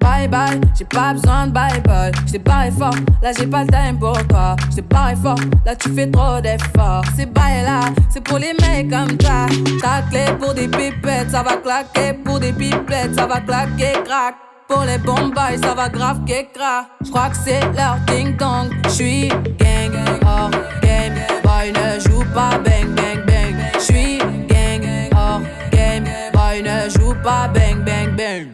[0.00, 2.12] Bye bye, j'ai pas besoin de bye bye.
[2.26, 4.54] J't'ai barré fort, là j'ai pas le time pour toi.
[4.70, 7.04] J't'ai barré fort, là tu fais trop d'efforts.
[7.16, 9.46] C'est bye là, c'est pour les mecs comme toi.
[9.82, 12.12] Ta clé pour des pipettes, ça va claquer.
[12.24, 14.36] Pour des pipettes, ça va claquer, crack.
[14.68, 16.86] Pour les bombes, ça va grave qu'écra.
[17.04, 18.70] J'crois que c'est leur ding dong.
[18.88, 20.50] J'suis gang, hors
[20.82, 21.35] game.
[21.56, 23.56] Boy ne joue pas bang bang bang.
[23.80, 24.84] J'suis gang,
[25.16, 25.40] hors
[25.72, 26.04] game.
[26.34, 28.48] Boy ne joue pas bang bang bang.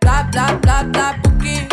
[0.00, 1.68] Bla bla bla bla pouki.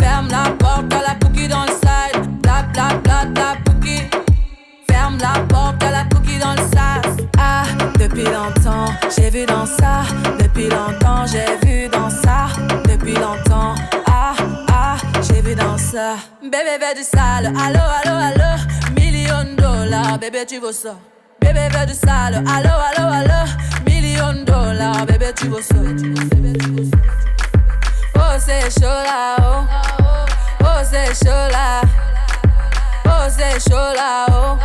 [0.00, 2.26] Ferme la porte à la pouki dans le side.
[2.42, 4.10] Bla bla bla bla pouki.
[4.90, 7.24] Ferme la porte à la pouki dans le sas.
[7.38, 7.62] Ah,
[7.96, 10.02] depuis longtemps, j'ai vu dans ça.
[10.40, 12.48] Depuis longtemps, j'ai vu dans ça.
[12.88, 13.76] Depuis longtemps,
[14.08, 14.34] ah,
[14.68, 16.16] ah, j'ai vu dans ça.
[16.42, 18.50] Bébé veut du sale, allo, allo, allo.
[18.96, 20.96] Million dollars, bébé, tu veux ça.
[21.40, 23.50] Bébé veut du sale, allo, allo, allo.
[23.86, 25.74] Million dollars, bébé, tu veux ça.
[28.16, 29.64] Oh, c'est chaud là, oh.
[30.60, 31.80] Oh, c'est chaud là.
[33.06, 34.58] Oh, c'est chaud là, oh.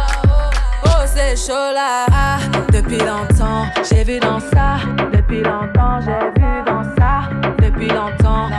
[0.86, 2.06] Oh, c'est chaud là.
[2.12, 2.38] Ah,
[2.72, 4.80] depuis longtemps, j'ai vu dans ça.
[5.14, 7.30] Depuis longtemps, j'ai vu dans ça.
[7.60, 8.50] Depuis longtemps,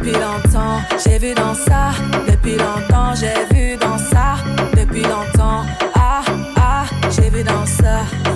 [0.00, 1.90] depuis longtemps, j'ai vu dans ça.
[2.26, 4.36] Depuis longtemps, j'ai vu dans ça.
[4.74, 6.22] Depuis longtemps, ah,
[6.56, 8.29] ah, j'ai vu dans ça.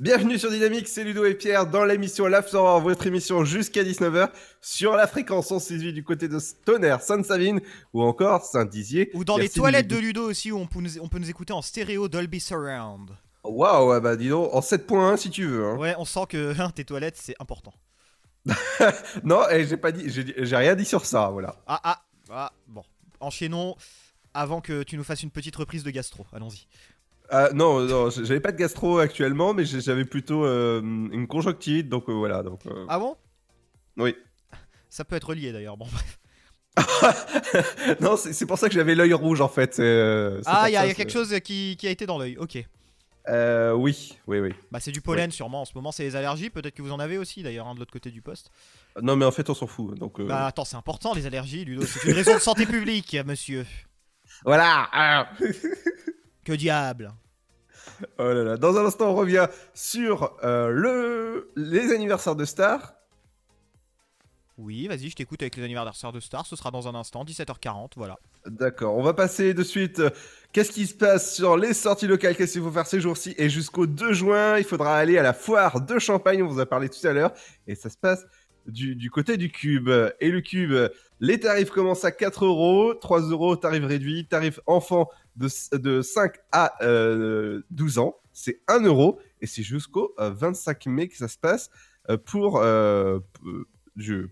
[0.00, 4.28] Bienvenue sur Dynamique, c'est Ludo et Pierre dans l'émission l'After, votre émission jusqu'à 19h
[4.60, 7.60] sur la fréquence 168 du côté de Tonnerre, Sainte-Savine
[7.92, 9.10] ou encore Saint-Dizier.
[9.14, 10.28] Ou dans les toilettes de Ludo.
[10.28, 13.10] Aussi où on peut nous, on peut nous écouter en stéréo Dolby Surround.
[13.44, 15.64] Waouh, ouais, bah dis donc, en 7.1 si tu veux.
[15.64, 15.76] hein.
[15.76, 17.72] Ouais, on sent que hein, tes toilettes c'est important.
[19.22, 21.54] Non, eh, j'ai pas dit, j'ai j'ai rien dit sur ça, voilà.
[21.68, 22.82] Ah ah, ah bon.
[23.20, 23.76] Enchaînons
[24.34, 26.26] avant que tu nous fasses une petite reprise de gastro.
[26.32, 26.66] Allons-y.
[27.30, 32.08] Ah, non, non, j'avais pas de gastro actuellement, mais j'avais plutôt euh, une conjonctivite, donc
[32.08, 32.42] euh, voilà.
[32.42, 33.16] Donc, euh, Ah bon?
[33.96, 34.14] Oui.
[34.90, 35.76] Ça peut être lié d'ailleurs.
[35.76, 36.18] Bon bref.
[38.00, 39.80] non, c'est pour ça que j'avais l'œil rouge en fait.
[40.46, 42.36] Ah, il y, a y quelque chose qui, qui a été dans l'œil.
[42.36, 42.58] Ok.
[43.28, 44.50] Euh, oui, oui, oui.
[44.70, 45.62] Bah c'est du pollen sûrement.
[45.62, 46.50] En ce moment c'est les allergies.
[46.50, 48.50] Peut-être que vous en avez aussi d'ailleurs hein, de l'autre côté du poste.
[49.00, 49.98] Non, mais en fait, on s'en fout.
[49.98, 51.84] Donc, euh, Bah attends, c'est important les allergies, Ludo.
[51.84, 53.66] C'est une raison de santé publique, monsieur.
[54.44, 55.28] Voilà.
[56.44, 57.12] Que diable.
[58.18, 58.56] Oh là là.
[58.56, 61.50] Dans un instant, on revient sur euh, le...
[61.56, 62.94] les anniversaires de stars.
[64.56, 66.46] Oui, vas-y, je t'écoute avec les anniversaires de Star.
[66.46, 67.90] Ce sera dans un instant, 17h40.
[67.96, 68.16] Voilà.
[68.46, 69.98] D'accord, on va passer de suite.
[69.98, 70.10] euh,
[70.52, 72.36] Qu'est-ce qui se passe sur les sorties locales?
[72.36, 73.34] Qu'est-ce qu'il faut faire ces jours-ci?
[73.36, 76.66] Et jusqu'au 2 juin, il faudra aller à la foire de Champagne, on vous a
[76.66, 77.32] parlé tout à l'heure.
[77.66, 78.24] Et ça se passe
[78.66, 79.90] du, du côté du cube.
[80.20, 80.72] Et le cube,
[81.18, 86.34] les tarifs commencent à 4 euros, 3 euros tarif réduit, tarif enfant de, de 5
[86.52, 89.18] à euh, 12 ans, c'est 1 euro.
[89.40, 91.70] Et c'est jusqu'au euh, 25 mai que ça se passe
[92.10, 93.20] euh, pour, euh,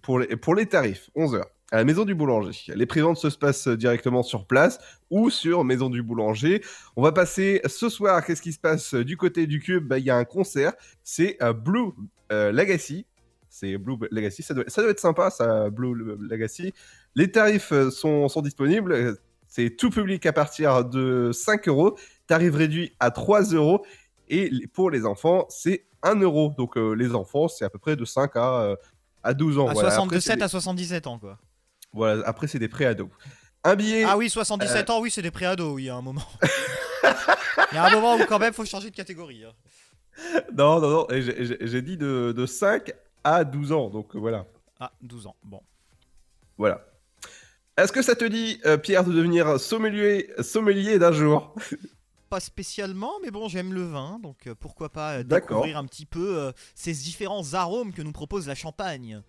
[0.02, 1.50] pour, les, pour les tarifs, 11 heures.
[1.72, 2.74] À la maison du boulanger.
[2.74, 4.78] Les préventes se passent directement sur place
[5.10, 6.62] ou sur Maison du Boulanger.
[6.96, 8.22] On va passer ce soir.
[8.26, 9.88] Qu'est-ce qui se passe du côté du cube?
[9.88, 10.74] Bah, Il y a un concert.
[11.02, 11.92] C'est euh, Blue
[12.30, 13.06] euh, Legacy.
[13.48, 14.42] C'est Blue Legacy.
[14.42, 16.74] Ça doit, ça doit être sympa, ça, Blue Legacy.
[17.14, 19.16] Les tarifs euh, sont, sont disponibles.
[19.58, 21.96] Euh, C'est tout public à partir de 5 euros.
[22.26, 23.84] Tarif réduit à 3 euros.
[24.28, 26.54] Et pour les enfants, c'est 1 euro.
[26.56, 28.76] Donc euh, les enfants, c'est à peu près de 5 à, euh,
[29.22, 29.68] à 12 ans.
[29.68, 29.88] À Voilà.
[29.88, 31.38] Après, 77 c'est des- à 77 ans, quoi.
[31.92, 33.10] Voilà, après c'est des préados.
[33.64, 34.04] Un billet.
[34.06, 36.24] Ah oui, 77 ans, oui, c'est des préados, oui, à un moment.
[37.72, 39.44] Il y a un moment où quand même faut changer de catégorie.
[39.44, 39.52] hein.
[40.56, 42.92] Non, non, non, j'ai- dit de, de 5
[43.24, 44.46] à 12 ans, donc euh, voilà.
[44.80, 45.60] Ah, 12 ans, bon.
[46.58, 46.84] Voilà.
[47.78, 51.54] Est-ce que ça te dit, euh, Pierre, de devenir sommelier, sommelier d'un jour?
[52.28, 55.22] Pas spécialement, mais bon, j'aime le vin, donc euh, pourquoi pas euh,
[55.54, 59.22] découvrir un petit peu ces différents arômes que nous propose la Champagne.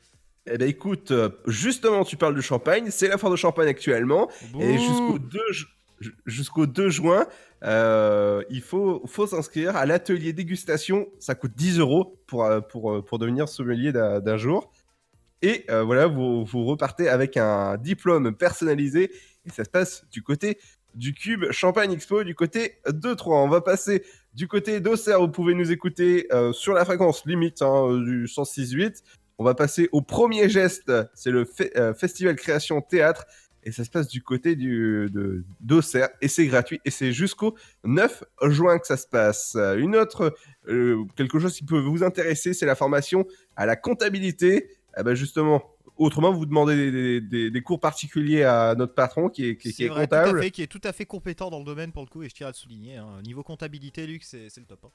[0.45, 1.13] Eh ben écoute,
[1.47, 4.29] justement, tu parles de champagne, c'est la foire de champagne actuellement,
[4.60, 5.65] et jusqu'au 2, ju-
[6.01, 7.25] ju- jusqu'au 2 juin,
[7.63, 13.19] euh, il faut, faut s'inscrire à l'atelier dégustation, ça coûte 10 euros pour, pour, pour
[13.19, 14.69] devenir sommelier d'un jour.
[15.43, 19.12] Et euh, voilà, vous, repartez avec un diplôme personnalisé,
[19.45, 20.58] et ça se passe du côté
[20.95, 23.39] du Cube Champagne Expo, du côté de Troyes.
[23.39, 24.03] On va passer
[24.34, 29.03] du côté d'Auxerre, vous pouvez nous écouter euh, sur la fréquence limite hein, du 106.8.
[29.38, 33.25] On va passer au premier geste, c'est le euh, Festival Création Théâtre,
[33.65, 35.12] et ça se passe du côté du,
[35.60, 39.58] d'Auxerre, et c'est gratuit, et c'est jusqu'au 9 juin que ça se passe.
[39.77, 40.34] Une autre,
[41.17, 43.25] quelque chose qui peut vous intéresser, c'est la formation
[43.58, 44.69] à la comptabilité.
[44.97, 45.63] Eh ben justement,
[45.97, 49.69] autrement, vous demandez des, des- des- des cours particuliers à notre patron qui est, qui,
[49.69, 50.41] qui C'est est vrai, tout à comptable.
[50.43, 52.36] fait, qui est tout à fait compétent dans le domaine pour le coup, et je
[52.36, 52.97] tiens à le souligner.
[52.97, 53.21] hein.
[53.23, 54.86] Niveau comptabilité, Luc, c'est c'est le top.
[54.86, 54.91] hein.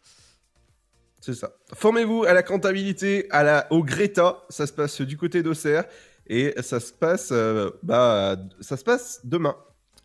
[1.20, 1.52] C'est ça.
[1.74, 4.44] Formez-vous à la comptabilité, à la, au Greta.
[4.50, 5.84] Ça se passe du côté d'Auxerre.
[6.28, 9.56] Et ça se passe, euh, bah, ça se passe demain.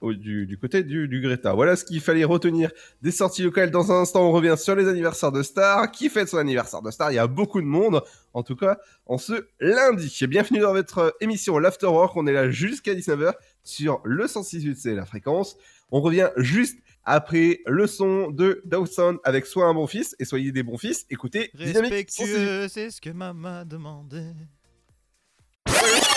[0.03, 1.53] Au- du, du côté du, du Greta.
[1.53, 2.69] Voilà ce qu'il fallait retenir
[3.01, 3.71] des sorties locales.
[3.71, 5.89] Dans un instant, on revient sur les anniversaires de stars.
[5.91, 7.11] Qui fête son anniversaire de star?
[7.11, 8.01] Il y a beaucoup de monde,
[8.33, 10.15] en tout cas, en ce lundi.
[10.27, 12.15] Bienvenue dans votre émission L'Afterwork.
[12.15, 15.55] On est là jusqu'à 19h sur le 106.8, c'est la fréquence.
[15.91, 20.51] On revient juste après le son de Dawson avec Sois un bon fils et soyez
[20.51, 21.05] des bons fils.
[21.09, 22.21] Écoutez, Dynamique 106.8.
[22.21, 24.33] Respectueux, c'est ce que maman demandait.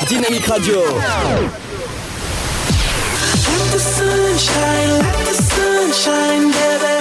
[0.09, 0.75] Dynamique Radio.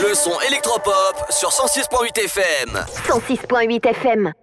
[0.01, 2.85] Le son électropop sur 106.8 FM.
[3.07, 4.33] 106.8 FM.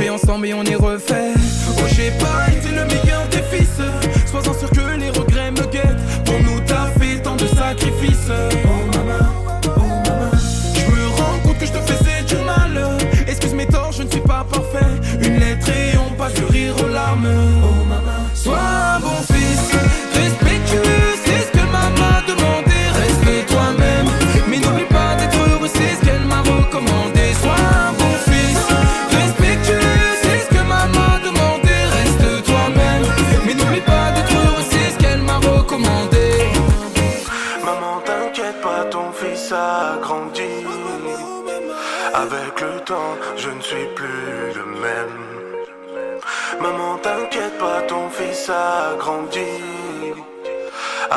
[0.00, 0.76] Fait ensemble et on est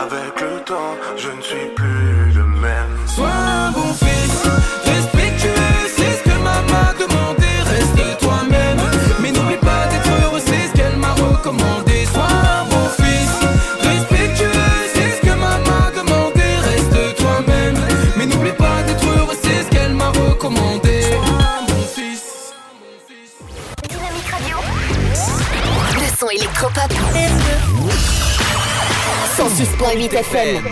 [0.03, 3.42] Avec le temps, je ne suis plus le même.
[30.13, 30.63] 106.8 FM.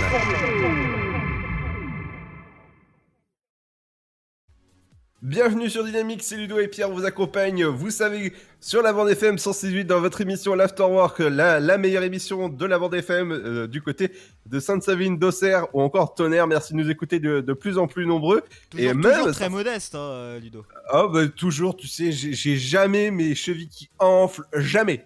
[5.23, 9.39] Bienvenue sur Dynamique, c'est Ludo et Pierre vous accompagnent, vous savez, sur la bande FM
[9.39, 13.81] 168 dans votre émission l'Afterwork, la, la meilleure émission de la bande FM euh, du
[13.81, 14.11] côté
[14.45, 16.45] de Sainte-Savine, d'Auxerre ou encore Tonnerre.
[16.45, 18.43] Merci de nous écouter de, de plus en plus nombreux.
[18.69, 20.65] Toujours, et toujours même, très modeste, hein, Ludo.
[20.89, 25.05] Ah bah toujours, tu sais, j'ai j'ai jamais mes chevilles qui enflent, jamais.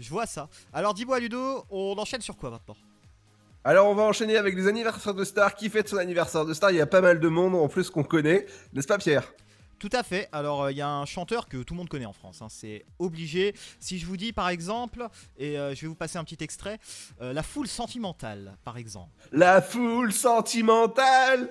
[0.00, 0.48] Je vois ça.
[0.72, 2.76] Alors dis-moi, Ludo, on enchaîne sur quoi maintenant?
[3.64, 5.54] Alors on va enchaîner avec les anniversaires de stars.
[5.54, 6.70] Qui fête son anniversaire de star?
[6.72, 9.32] Il y a pas mal de monde en plus qu'on connaît, n'est-ce pas Pierre?
[9.78, 10.28] Tout à fait.
[10.30, 12.40] Alors, il y a un chanteur que tout le monde connaît en France.
[12.40, 13.52] hein, C'est obligé.
[13.80, 16.78] Si je vous dis, par exemple, et euh, je vais vous passer un petit extrait,
[17.20, 19.10] euh, La foule sentimentale, par exemple.
[19.32, 21.48] La foule sentimentale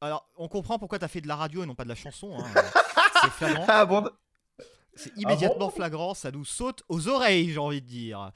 [0.00, 2.36] Alors, on comprend pourquoi t'as fait de la radio et non pas de la chanson.
[2.36, 2.62] hein.
[3.22, 3.64] C'est flagrant.
[3.68, 4.08] Ah bon?
[4.96, 6.14] C'est immédiatement flagrant.
[6.14, 8.32] Ça nous saute aux oreilles, j'ai envie de dire.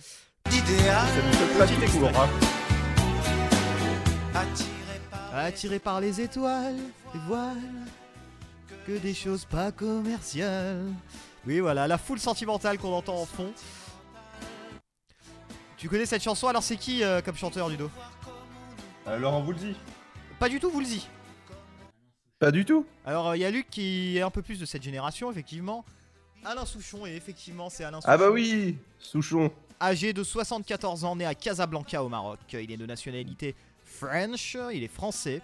[0.49, 2.25] Ça nous fait pas Petit tout court, extrait.
[2.27, 2.72] hein.
[5.35, 6.77] Attiré par les étoiles,
[7.15, 7.57] les voiles,
[8.87, 10.85] que des choses pas commerciales.
[11.47, 13.51] Oui, voilà, la foule sentimentale qu'on entend en fond.
[15.79, 17.71] Tu connais cette chanson Alors, c'est qui euh, comme chanteur,
[19.07, 19.75] Alors on vous le dit.
[20.39, 21.09] Pas du tout, vous le dit.
[22.39, 22.85] Pas du tout.
[23.07, 25.85] Alors, il y a Luc qui est un peu plus de cette génération, effectivement.
[26.45, 28.13] Alain Souchon, et effectivement, c'est Alain Souchon.
[28.13, 29.51] Ah bah oui, Souchon.
[29.81, 32.39] Âgé de 74 ans, né à Casablanca au Maroc.
[32.53, 33.57] Il est de nationalité
[34.03, 35.41] French, il est français.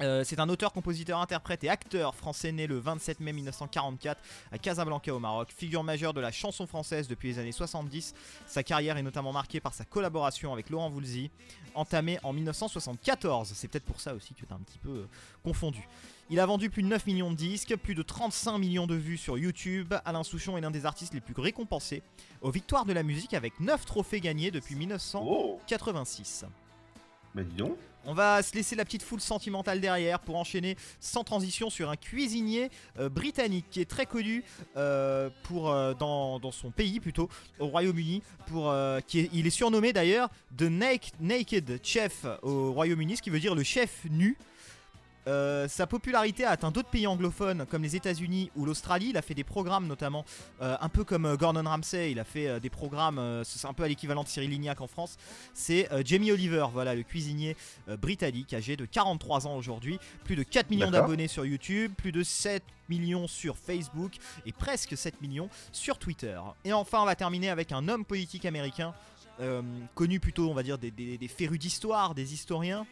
[0.00, 4.20] Euh, c'est un auteur, compositeur, interprète et acteur français né le 27 mai 1944
[4.50, 5.54] à Casablanca au Maroc.
[5.56, 8.14] Figure majeure de la chanson française depuis les années 70,
[8.48, 11.30] sa carrière est notamment marquée par sa collaboration avec Laurent Voulzy,
[11.76, 13.52] entamée en 1974.
[13.54, 15.08] C'est peut-être pour ça aussi que tu un petit peu euh,
[15.44, 15.88] confondu.
[16.30, 19.18] Il a vendu plus de 9 millions de disques, plus de 35 millions de vues
[19.18, 19.94] sur YouTube.
[20.04, 22.02] Alain Souchon est l'un des artistes les plus récompensés
[22.40, 26.44] aux victoires de la musique avec 9 trophées gagnés depuis 1986.
[27.36, 27.42] Bah.
[28.08, 31.96] On va se laisser la petite foule sentimentale derrière pour enchaîner sans transition sur un
[31.96, 34.42] cuisinier euh, britannique qui est très connu
[34.76, 37.28] euh, euh, dans, son pays plutôt
[37.58, 38.72] au Royaume-Uni pour
[39.12, 40.70] il est surnommé d'ailleurs The
[41.20, 44.38] Naked Chef au Royaume-Uni ce qui veut dire le chef nu.
[45.28, 49.08] Euh, sa popularité a atteint d'autres pays anglophones comme les États-Unis ou l'Australie.
[49.10, 50.24] Il a fait des programmes notamment,
[50.62, 52.12] euh, un peu comme euh, Gordon Ramsay.
[52.12, 54.86] Il a fait euh, des programmes, c'est un peu à l'équivalent de Cyril Lignac en
[54.86, 55.16] France.
[55.54, 57.56] C'est Jamie Oliver, voilà le cuisinier
[58.00, 59.98] britannique âgé de 43 ans aujourd'hui.
[60.24, 64.12] Plus de 4 millions d'abonnés sur YouTube, plus de 7 millions sur Facebook
[64.46, 66.38] et presque 7 millions sur Twitter.
[66.64, 68.94] Et enfin, on va terminer avec un homme politique américain.
[69.94, 72.86] connu plutôt, on va dire, des, des- des férus d'histoire, des historiens,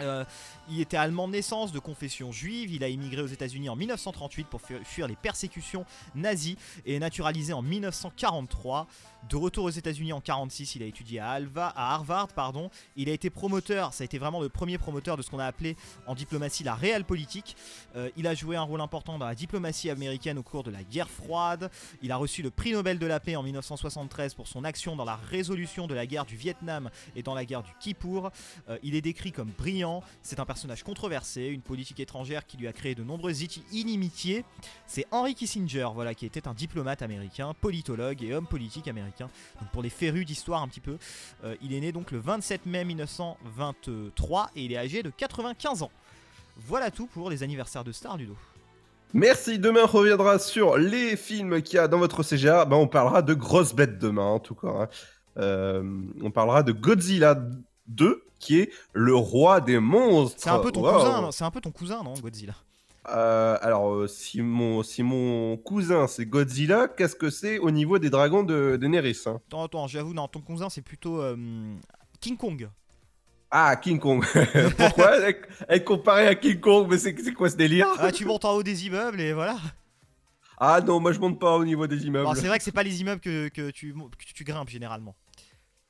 [0.00, 0.24] euh,
[0.70, 2.72] il était allemand de naissance, de confession juive.
[2.72, 5.84] Il a immigré aux États-Unis en 1938 pour fu- fuir les persécutions
[6.14, 8.86] nazies et est naturalisé en 1943.
[9.30, 12.28] De retour aux États-Unis en 46, il a étudié à, Alva, à Harvard.
[12.28, 12.70] Pardon.
[12.96, 15.46] Il a été promoteur, ça a été vraiment le premier promoteur de ce qu'on a
[15.46, 15.76] appelé
[16.08, 17.54] en diplomatie la réelle politique.
[17.94, 20.82] Euh, il a joué un rôle important dans la diplomatie américaine au cours de la
[20.82, 21.70] guerre froide.
[22.02, 25.04] Il a reçu le prix Nobel de la paix en 1973 pour son action dans
[25.04, 28.32] la résolution de la guerre du Vietnam et dans la guerre du Kippour.
[28.68, 29.81] Euh, il est décrit comme brillant,
[30.22, 34.44] c'est un personnage controversé, une politique étrangère qui lui a créé de nombreuses iti- inimitiés.
[34.86, 39.28] C'est Henry Kissinger, voilà, qui était un diplomate américain, politologue et homme politique américain.
[39.60, 40.98] Donc pour les férus d'histoire un petit peu,
[41.44, 45.82] euh, il est né donc le 27 mai 1923 et il est âgé de 95
[45.82, 45.90] ans.
[46.56, 48.36] Voilà tout pour les anniversaires de stars, Ludo.
[49.14, 52.64] Merci, demain on reviendra sur les films qu'il y a dans votre CGA.
[52.64, 54.68] Ben, on parlera de grosses bêtes demain, en tout cas.
[54.68, 54.88] hein.
[55.38, 55.82] Euh,
[56.22, 57.34] on parlera de Godzilla
[57.86, 60.36] 2, qui est le roi des monstres.
[60.40, 60.92] C'est un peu ton Wow.
[60.94, 62.54] cousin, c'est un peu ton cousin, non, Godzilla?
[63.08, 67.98] Euh, alors, euh, si mon, si mon cousin c'est Godzilla, qu'est-ce que c'est au niveau
[67.98, 69.40] des dragons de, de Neris hein?
[69.48, 71.36] Attends, attends, j'avoue, non, ton cousin c'est plutôt euh,
[72.20, 72.68] King Kong.
[73.50, 74.24] Ah, King Kong.
[74.78, 75.18] Pourquoi?
[75.28, 77.86] Être, être comparé à King Kong Mais c'est quoi ce délire?
[77.98, 79.56] Ah, tu montes en haut des immeubles et voilà.
[80.56, 82.24] Ah non, moi je monte pas au niveau des immeubles.
[82.24, 85.16] Bon, c'est vrai que c'est pas les immeubles que, que tu, que tu grimpes généralement.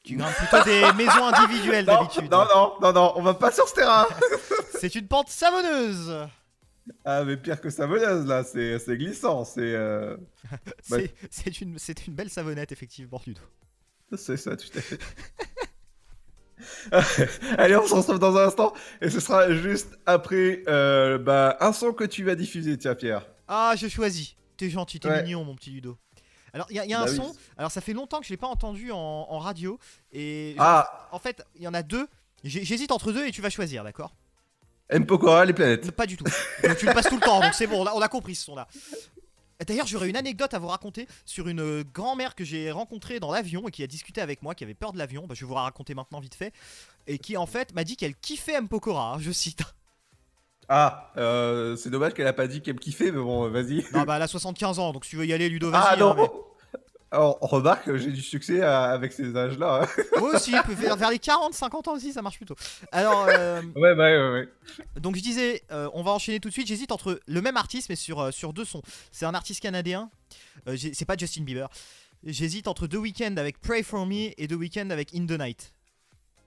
[0.02, 2.30] Tu grimpes plutôt des maisons individuelles d'habitude.
[2.30, 4.06] Non, non, non, non, on va pas sur ce terrain.
[4.80, 6.26] C'est une pente savonneuse.
[7.04, 9.60] Ah, mais pire que menace là, c'est glissant, c'est.
[9.60, 10.16] euh,
[10.90, 10.96] bah,
[11.60, 11.78] une,
[12.08, 13.40] belle savonnette, effectivement, Ludo.
[14.16, 14.98] C'est ça, tout à fait.
[17.58, 21.72] Allez, on se retrouve dans un instant et ce sera juste après euh, bah, un
[21.72, 23.26] son que tu vas diffuser, tiens, Pierre.
[23.46, 24.34] Ah, je choisis.
[24.56, 25.22] T'es gentil, t'es Ouais.
[25.22, 25.96] mignon, mon petit Ludo.
[26.54, 27.16] Alors, il y a, il y a un Bah oui.
[27.16, 27.34] son.
[27.56, 29.78] Alors, ça fait longtemps que je l'ai pas entendu en, en radio.
[30.12, 31.08] Et Ah.
[31.12, 32.06] en fait, il y en a deux.
[32.44, 34.14] J'hésite entre deux et tu vas choisir, d'accord?
[34.90, 35.06] M.
[35.06, 35.90] Pokora, les planètes.
[35.92, 36.24] Pas du tout.
[36.64, 38.34] Donc, tu le passes tout le temps, donc c'est bon, on a, on a compris
[38.34, 38.66] ce son-là.
[39.60, 43.20] Et D'ailleurs, j'aurais une anecdote à vous raconter sur une euh, grand-mère que j'ai rencontrée
[43.20, 45.26] dans l'avion et qui a discuté avec moi, qui avait peur de l'avion.
[45.28, 46.52] Bah, je vais vous la raconter maintenant vite fait.
[47.06, 48.68] Et qui, en fait, m'a dit qu'elle kiffait M.
[48.68, 49.62] Pokora, hein, je cite.
[50.68, 53.84] Ah, euh, c'est dommage qu'elle a pas dit qu'elle me kiffait, mais bon, vas-y.
[53.92, 55.82] Non, bah elle a 75 ans, donc si tu veux y aller, Ludo, vas-y.
[55.84, 56.30] Ah hein, mais-
[57.10, 59.82] Alors, remarque, j'ai du succès à- avec ces âges-là.
[59.82, 60.02] hein.
[60.18, 62.54] Moi aussi, peut faire vers les 40, 50 ans aussi, ça marche plutôt.
[62.90, 64.48] Alors, euh, ouais, ouais, ouais, ouais.
[64.98, 66.66] donc je disais, euh, on va enchaîner tout de suite.
[66.68, 68.80] J'hésite entre le même artiste, mais sur, euh, sur deux sons.
[69.10, 70.08] C'est un artiste canadien,
[70.66, 71.68] c'est pas Justin Bieber.
[72.24, 75.72] J'hésite entre The Weeknd avec Pray For Me et The Weeknd avec In The Night.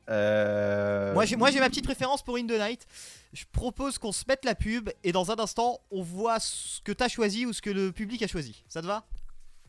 [0.09, 1.13] Euh...
[1.13, 2.85] Moi j'ai moi, j'ai ma petite préférence pour In The Night.
[3.33, 6.91] Je propose qu'on se mette la pub et dans un instant, on voit ce que
[6.91, 8.63] t'as choisi ou ce que le public a choisi.
[8.67, 9.05] Ça te va?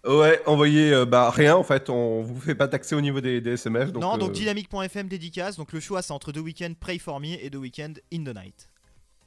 [0.07, 3.41] Ouais, envoyez euh, bah rien en fait, on vous fait pas taxer au niveau des,
[3.41, 3.91] des SMS.
[3.91, 5.57] Donc, Non, donc euh, dynamique.fm dédicace.
[5.57, 8.35] Donc le choix c'est entre The Weeknd Pray For Me et The Weeknd In The
[8.37, 8.69] Night.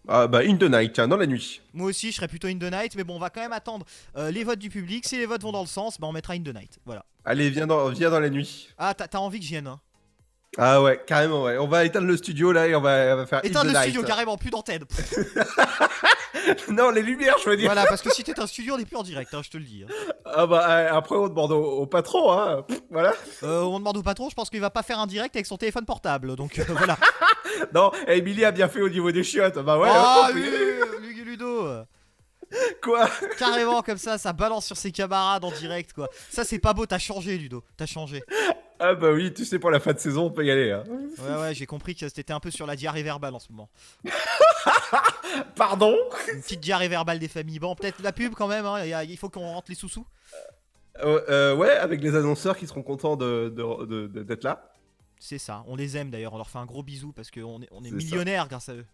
[0.07, 1.61] Ah bah In the Night, tiens, dans la nuit.
[1.73, 3.85] Moi aussi, je serais plutôt In the Night, mais bon, on va quand même attendre
[4.15, 5.05] euh, les votes du public.
[5.05, 6.79] Si les votes vont dans le sens, bah on mettra In the Night.
[6.85, 7.05] Voilà.
[7.25, 8.69] Allez, viens dans, viens dans la nuit.
[8.77, 9.79] Ah, t'as t'as envie que j'y vienne, hein
[10.57, 11.57] Ah ouais, carrément, ouais.
[11.57, 13.71] On va éteindre le studio là et on va, on va faire In Éteindre le
[13.73, 13.83] Night.
[13.83, 14.83] studio carrément, plus d'antenne.
[16.69, 17.67] non, les lumières, je veux dire.
[17.67, 19.57] voilà, parce que si t'es un studio, on n'est plus en direct, hein, je te
[19.57, 19.83] le dis.
[19.87, 19.93] hein.
[20.25, 22.63] Ah bah euh, après, on demande au, au patron, hein.
[22.67, 23.13] Pff, voilà.
[23.43, 25.57] Euh, on demande au patron, je pense qu'il va pas faire un direct avec son
[25.57, 26.35] téléphone portable.
[26.35, 26.97] Donc euh, voilà.
[27.73, 29.57] Non, Emily a bien fait au niveau des chiottes.
[29.59, 29.89] Bah ouais.
[29.91, 30.25] oh.
[30.33, 30.43] Lu-
[31.01, 31.67] Lu- Ludo
[32.83, 33.07] Quoi?
[33.37, 36.09] Carrément comme ça, ça balance sur ses camarades en direct, quoi.
[36.31, 37.63] Ça, c'est pas beau, t'as changé, Ludo.
[37.77, 38.23] T'as changé.
[38.79, 40.71] Ah bah oui, tu sais, pour la fin de saison, on peut y aller.
[40.71, 40.83] Hein.
[41.19, 43.69] Ouais, ouais, j'ai compris que t'étais un peu sur la diarrhée verbale en ce moment.
[45.55, 45.95] Pardon?
[46.33, 47.59] Une petite diarrhée verbale des familles.
[47.59, 48.83] Bon, peut-être la pub quand même, hein.
[49.03, 50.05] il faut qu'on rentre les sous-sous.
[51.03, 54.71] Euh, euh, ouais, avec les annonceurs qui seront contents de- de- de- de- d'être là.
[55.19, 57.67] C'est ça, on les aime d'ailleurs, on leur fait un gros bisou parce qu'on est,
[57.71, 58.85] on est C'est millionnaires grâce à eux.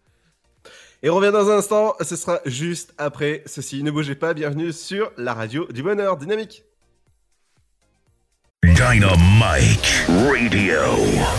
[1.02, 3.84] Et on revient dans un instant, ce sera juste après ceci.
[3.84, 6.64] Ne bougez pas, bienvenue sur la radio du bonheur dynamique.
[8.74, 10.80] Dynamite Radio.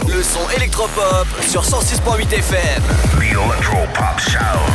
[0.08, 2.84] Le son électropop sur 106.8 FM.
[3.20, 4.67] The Electropop Sound.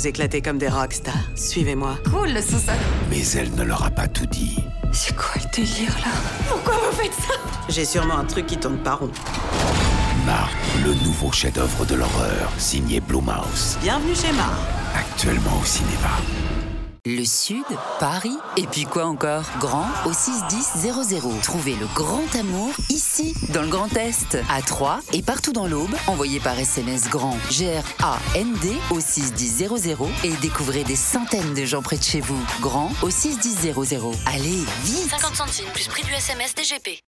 [0.00, 1.98] Vous éclater comme des rockstars Suivez-moi.
[2.10, 2.74] Cool le sous-sol.
[3.10, 4.56] Mais elle ne leur a pas tout dit.
[4.92, 6.10] C'est quoi le délire là?
[6.48, 7.34] Pourquoi vous faites ça?
[7.68, 9.10] J'ai sûrement un truc qui tourne pas rond.
[10.24, 10.48] Mar,
[10.86, 13.76] le nouveau chef-d'œuvre de l'horreur, signé Blumhouse.
[13.82, 14.54] Bienvenue chez Mar.
[14.94, 16.16] Actuellement au cinéma.
[17.04, 17.64] Le Sud,
[17.98, 19.44] Paris, et puis quoi encore?
[19.58, 21.40] Grand au 61000.
[21.42, 22.72] Trouvez le grand amour
[23.10, 25.94] ici, dans le Grand Est, à Troyes et partout dans l'Aube.
[26.06, 32.02] Envoyez par SMS grand G-R-A-N-D au 61000 et découvrez des centaines de gens près de
[32.02, 32.40] chez vous.
[32.60, 33.74] Grand au 61000.
[34.26, 36.49] Allez, vite 50 centimes plus prix du SMS.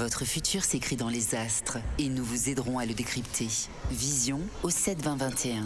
[0.00, 3.48] Votre futur s'écrit dans les astres et nous vous aiderons à le décrypter.
[3.90, 5.64] Vision au 7 20 21.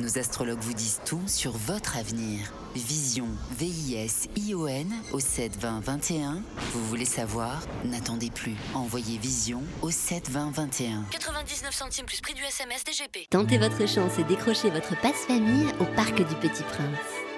[0.00, 2.54] Nos astrologues vous disent tout sur votre avenir.
[2.74, 3.28] Vision,
[3.58, 6.42] V-I-S-I-O-N au 7 20 21.
[6.72, 7.60] Vous voulez savoir?
[7.84, 8.56] N'attendez plus.
[8.72, 11.04] Envoyez Vision au 7 20 21.
[11.10, 13.28] 99 centimes plus prix du SMS DGP.
[13.28, 17.33] Tentez votre chance et décrochez votre passe-famille au Parc du Petit Prince.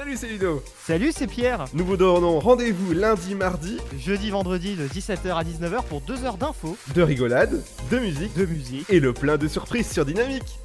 [0.00, 0.62] Salut, c'est Ludo.
[0.86, 1.66] Salut, c'est Pierre.
[1.74, 6.38] Nous vous donnons rendez-vous lundi, mardi, Jeudi, vendredi de 17h à 19h pour 2 heures
[6.38, 8.88] d'infos, de rigolade, de musique de musique.
[8.88, 10.58] et le plein de surprises sur Dynamique.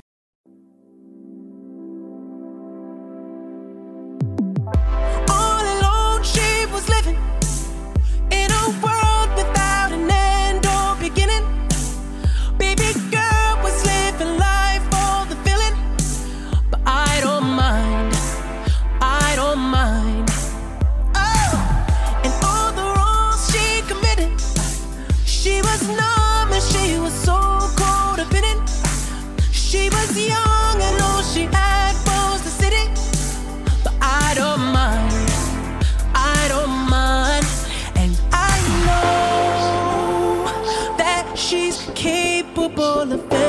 [42.70, 43.45] bowl of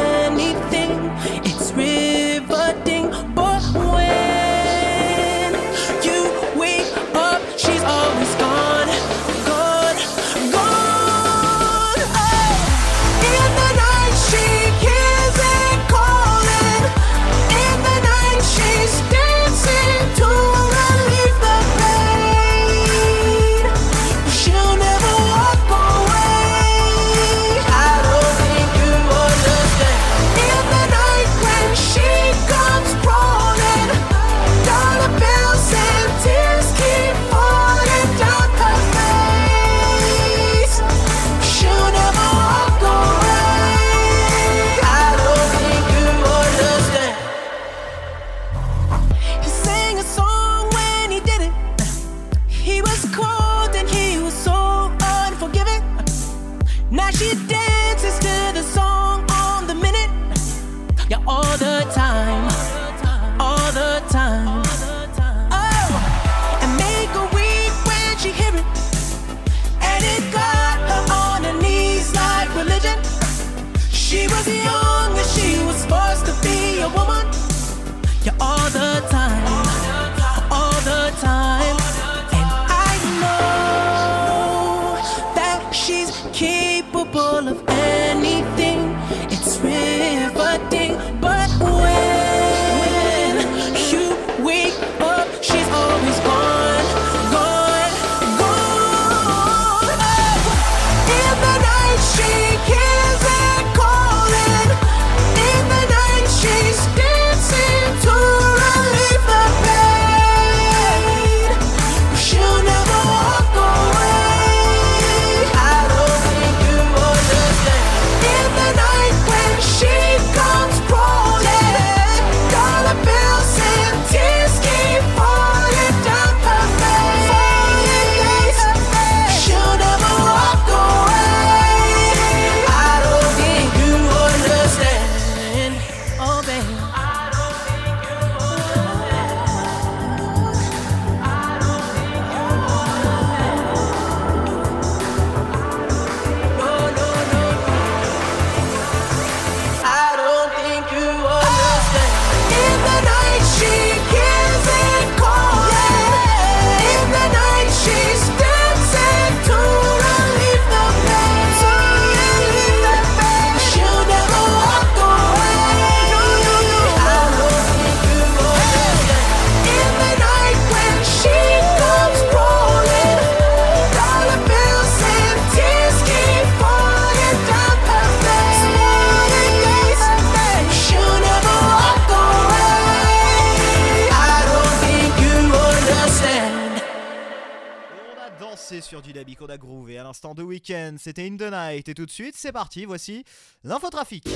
[190.16, 193.22] l'instant de week-end, c'était In the Night et tout de suite c'est parti, voici
[193.64, 194.26] l'infotrafic.
[194.26, 194.30] Et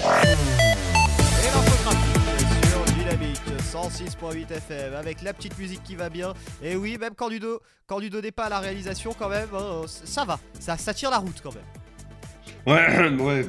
[1.55, 3.41] l'infotrafic sur Dynamique
[3.73, 6.35] 106.8 FM avec la petite musique qui va bien.
[6.63, 9.87] Et oui, même quand Ludo, quand Ludo n'est pas à la réalisation quand même, euh,
[9.87, 11.65] ça va, ça, ça tire la route quand même.
[12.67, 13.47] Ouais, ouais.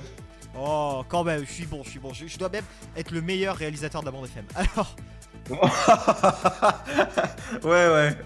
[0.58, 2.14] Oh, quand même, je suis bon, je suis bon.
[2.14, 2.64] Je, je dois même
[2.96, 4.46] être le meilleur réalisateur de la bande FM.
[4.56, 4.96] Alors,
[7.64, 8.18] ouais, ouais.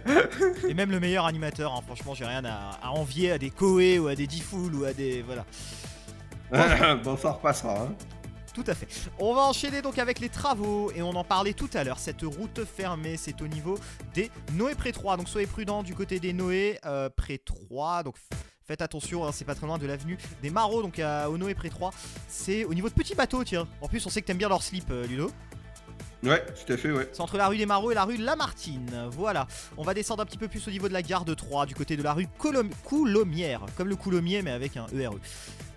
[0.68, 1.82] et même le meilleur animateur, hein.
[1.86, 4.94] franchement, j'ai rien à, à envier à des Koé ou à des Diffoul ou à
[4.94, 5.24] des.
[5.24, 5.46] Voilà.
[7.04, 7.82] bon, ça repassera.
[7.82, 7.96] Hein.
[8.56, 8.88] Tout à fait.
[9.20, 12.00] On va enchaîner donc avec les travaux et on en parlait tout à l'heure.
[12.00, 13.78] Cette route fermée, c'est au niveau
[14.14, 15.18] des Noé pré 3.
[15.18, 18.04] Donc soyez prudents du côté des Noé euh, pré 3.
[18.04, 18.16] Donc
[18.66, 21.54] faites attention, hein, c'est pas très loin de l'avenue des Marauds, donc à, au Noé
[21.54, 21.92] pré 3.
[22.30, 23.68] C'est au niveau de petits bateaux, tiens.
[23.82, 25.30] En plus, on sait que t'aimes bien leur slip, euh, Ludo.
[26.26, 27.08] Ouais, tout à fait, ouais.
[27.12, 29.08] C'est entre la rue des Marauds et la rue Lamartine.
[29.12, 29.48] Voilà.
[29.78, 31.76] On va descendre un petit peu plus au niveau de la gare de Troyes, du
[31.76, 32.28] côté de la rue
[32.84, 33.62] Coulommière.
[33.78, 35.14] Comme le Coulommiers, mais avec un ERE.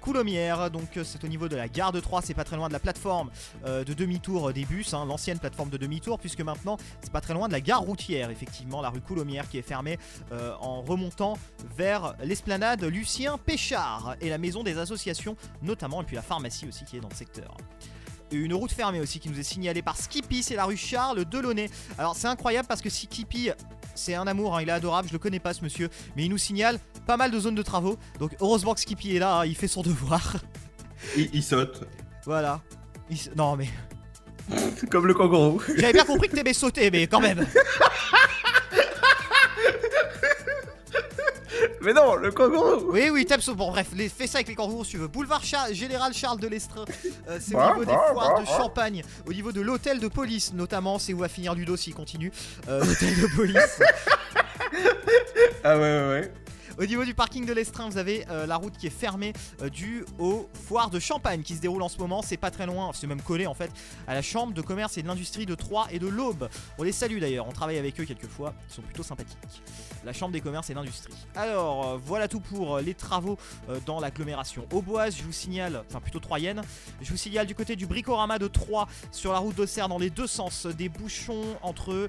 [0.01, 2.68] Coulommière, donc euh, c'est au niveau de la gare de Troyes, c'est pas très loin
[2.68, 3.30] de la plateforme
[3.66, 7.34] euh, de demi-tour des bus, hein, l'ancienne plateforme de demi-tour, puisque maintenant c'est pas très
[7.34, 9.99] loin de la gare routière, effectivement, la rue Coulommière qui est fermée
[10.32, 11.36] euh, en remontant
[11.76, 16.84] vers l'esplanade Lucien Péchard et la maison des associations, notamment, et puis la pharmacie aussi
[16.84, 17.57] qui est dans le secteur.
[18.31, 21.70] Une route fermée aussi qui nous est signalée par Skippy, c'est la rue Charles Delaunay.
[21.99, 23.51] Alors c'est incroyable parce que Skippy,
[23.95, 26.29] c'est un amour, hein, il est adorable, je le connais pas ce monsieur, mais il
[26.31, 27.97] nous signale pas mal de zones de travaux.
[28.18, 30.37] Donc heureusement que Skippy est là, hein, il fait son devoir.
[31.16, 31.85] Il, il saute.
[32.26, 32.61] voilà.
[33.11, 33.68] Il Non mais.
[34.91, 35.62] Comme le kangourou.
[35.76, 37.47] J'avais bien compris que t'aimais sauter, mais quand même.
[41.83, 44.85] Mais non, le kangourou Oui, oui, tape Bon, bref, les- fais ça avec les kangourous
[44.85, 45.09] si tu veux.
[45.09, 46.85] Boulevard Char- Général Charles de Lestrin.
[47.29, 48.47] Euh, c'est au niveau des foires de.
[48.47, 49.03] Champagne.
[49.27, 50.99] Au niveau de l'hôtel de police, notamment.
[50.99, 52.33] C'est où va finir Ludo s'il continue.
[52.69, 53.81] Euh, l'hôtel de police.
[55.64, 56.33] Ah ouais, ouais, ouais.
[56.79, 59.69] Au niveau du parking de l'Estrin, vous avez euh, la route qui est fermée euh,
[59.69, 62.23] due aux foires de Champagne qui se déroulent en ce moment.
[62.23, 63.71] C'est pas très loin, c'est même collé en fait
[64.07, 66.49] à la Chambre de commerce et de l'industrie de Troyes et de l'Aube.
[66.79, 69.37] On les salue d'ailleurs, on travaille avec eux quelquefois, ils sont plutôt sympathiques.
[70.05, 71.14] La Chambre des commerces et d'industrie.
[71.34, 73.38] Alors euh, voilà tout pour euh, les travaux
[73.68, 75.16] euh, dans l'agglomération auboise.
[75.16, 76.62] Je vous signale, enfin plutôt troyenne,
[77.01, 80.11] je vous signale du côté du Bricorama de Troyes sur la route d'Auxerre dans les
[80.11, 82.09] deux sens des bouchons entre,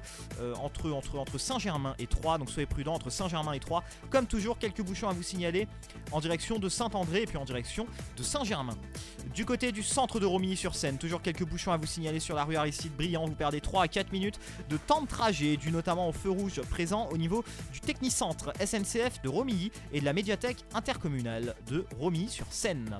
[0.60, 2.38] entre, entre, entre Saint-Germain et Troyes.
[2.38, 3.82] Donc soyez prudents entre Saint-Germain et Troyes.
[4.10, 5.68] Comme toujours, quelques bouchons à vous signaler
[6.12, 7.86] en direction de Saint-André et puis en direction
[8.16, 8.76] de Saint-Germain.
[9.34, 12.56] Du côté du centre de Romilly-sur-Seine, toujours quelques bouchons à vous signaler sur la rue
[12.56, 13.26] Aristide Briand.
[13.26, 16.60] Vous perdez 3 à 4 minutes de temps de trajet, dû notamment au feu rouge
[16.70, 22.98] présent au niveau du Technicentre SNCF de Romilly et de la médiathèque intercommunale de Romilly-sur-Seine.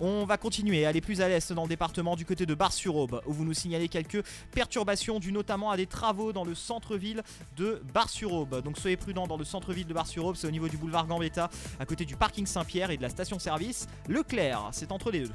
[0.00, 3.20] On va continuer à aller plus à l'est dans le département du côté de Bar-sur-Aube,
[3.26, 7.22] où vous nous signalez quelques perturbations dues notamment à des travaux dans le centre-ville
[7.56, 8.62] de Bar-sur-Aube.
[8.62, 11.50] Donc soyez prudents dans le centre-ville de Bar-sur-Aube, c'est au niveau du boulevard Gambetta,
[11.80, 14.68] à côté du parking Saint-Pierre et de la station-service Leclerc.
[14.70, 15.32] C'est entre les deux.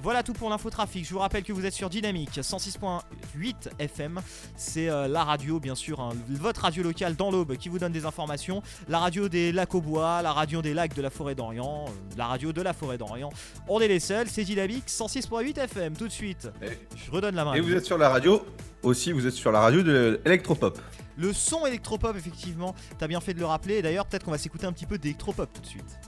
[0.00, 1.04] Voilà tout pour l'infotrafic.
[1.04, 4.20] Je vous rappelle que vous êtes sur Dynamique 106.8 FM.
[4.56, 7.90] C'est euh, la radio, bien sûr, hein, votre radio locale dans l'Aube qui vous donne
[7.90, 8.62] des informations.
[8.88, 12.16] La radio des lacs au bois, la radio des lacs de la forêt d'Orient, euh,
[12.16, 13.30] la radio de la forêt d'Orient.
[13.66, 15.96] On est les seuls, c'est Dynamique 106.8 FM.
[15.96, 16.48] Tout de suite,
[16.94, 17.54] je redonne la main.
[17.54, 17.68] Et vous.
[17.68, 18.46] vous êtes sur la radio
[18.84, 20.78] aussi, vous êtes sur la radio de l'électropop.
[21.16, 23.78] Le son électropop, effectivement, t'as bien fait de le rappeler.
[23.78, 25.98] Et D'ailleurs, peut-être qu'on va s'écouter un petit peu d'électropop tout de suite.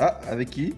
[0.00, 0.74] Ah, avec qui?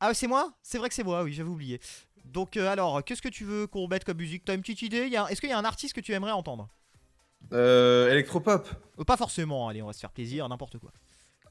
[0.00, 0.52] Ah, c'est moi?
[0.62, 1.80] C'est vrai que c'est moi, oui, j'avais oublié.
[2.24, 4.44] Donc, euh, alors, qu'est-ce que tu veux qu'on mette comme musique?
[4.44, 5.10] T'as une petite idée?
[5.30, 6.68] Est-ce qu'il y a un artiste que tu aimerais entendre?
[7.52, 8.68] Euh, électropop.
[8.98, 10.90] Euh, Pas forcément, allez, on va se faire plaisir, n'importe quoi.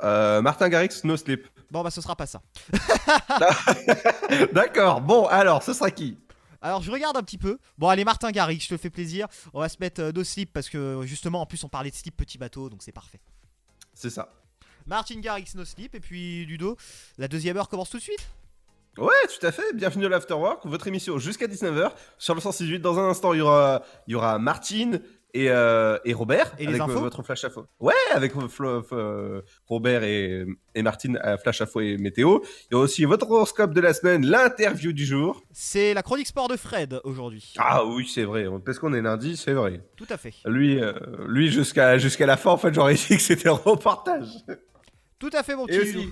[0.04, 1.48] Euh, Martin Garrix, No Sleep.
[1.72, 2.42] Bon, bah, ce sera pas ça.
[4.54, 6.18] D'accord, bon, alors, ce sera qui?
[6.62, 7.60] Alors, je regarde un petit peu.
[7.78, 9.28] Bon, allez, Martin Garrix, je te fais plaisir.
[9.54, 11.96] On va se mettre euh, No Slip parce que, justement, en plus, on parlait de
[11.96, 13.22] slip petit bateau, donc c'est parfait.
[13.94, 14.30] C'est ça.
[14.88, 16.78] Martin Garrix, No Slip, et puis Ludo,
[17.18, 18.28] la deuxième heure commence tout de suite
[19.00, 19.74] Ouais, tout à fait.
[19.74, 22.80] Bienvenue à l'Afterwork, votre émission jusqu'à 19h sur le 168.
[22.80, 25.02] Dans un instant, il y aura, il y aura Martine
[25.34, 27.66] et, euh, et Robert Et avec votre flash info.
[27.82, 32.40] Ouais, avec euh, Robert et, et Martine à flash info et météo.
[32.44, 35.42] Il y aura aussi votre horoscope de la semaine, l'interview du jour.
[35.52, 37.54] C'est la chronique sport de Fred aujourd'hui.
[37.58, 38.46] Ah oui, c'est vrai.
[38.64, 39.82] Parce qu'on est lundi, c'est vrai.
[39.98, 40.36] Tout à fait.
[40.46, 40.94] Lui, euh,
[41.28, 44.30] lui jusqu'à jusqu'à la fin, en fait, j'aurais dit que c'était un reportage.
[45.20, 46.12] Tout à fait, mon petit Et aussi, Ludo.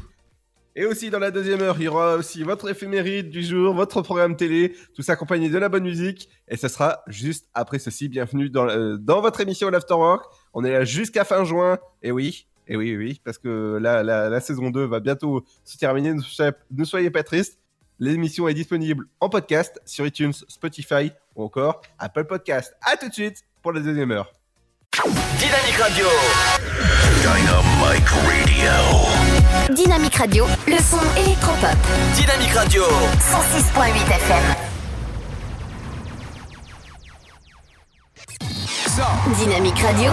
[0.75, 4.01] et aussi, dans la deuxième heure, il y aura aussi votre éphéméride du jour, votre
[4.01, 6.29] programme télé, tout ça accompagné de la bonne musique.
[6.47, 8.07] Et ce sera juste après ceci.
[8.09, 10.25] Bienvenue dans, euh, dans votre émission L'Afterwork.
[10.53, 11.77] On est là jusqu'à fin juin.
[12.01, 15.77] Et oui, et oui, oui, parce que la, la, la saison 2 va bientôt se
[15.77, 16.13] terminer.
[16.13, 17.59] Ne soyez, ne soyez pas tristes.
[17.99, 22.73] L'émission est disponible en podcast sur iTunes, Spotify ou encore Apple Podcast.
[22.81, 24.31] À tout de suite pour la deuxième heure.
[25.37, 26.05] Dynamique Radio.
[27.23, 29.73] Dynamite Radio.
[29.73, 31.77] Dynamique Radio, le son électropop.
[32.17, 32.83] Dynamique Radio.
[32.83, 34.43] 106.8 FM.
[39.39, 40.11] Dynamique Radio.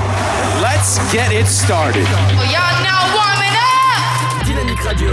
[0.62, 2.06] Let's get it started.
[2.48, 4.44] y'all now warming up.
[4.46, 5.11] Dynamique Radio.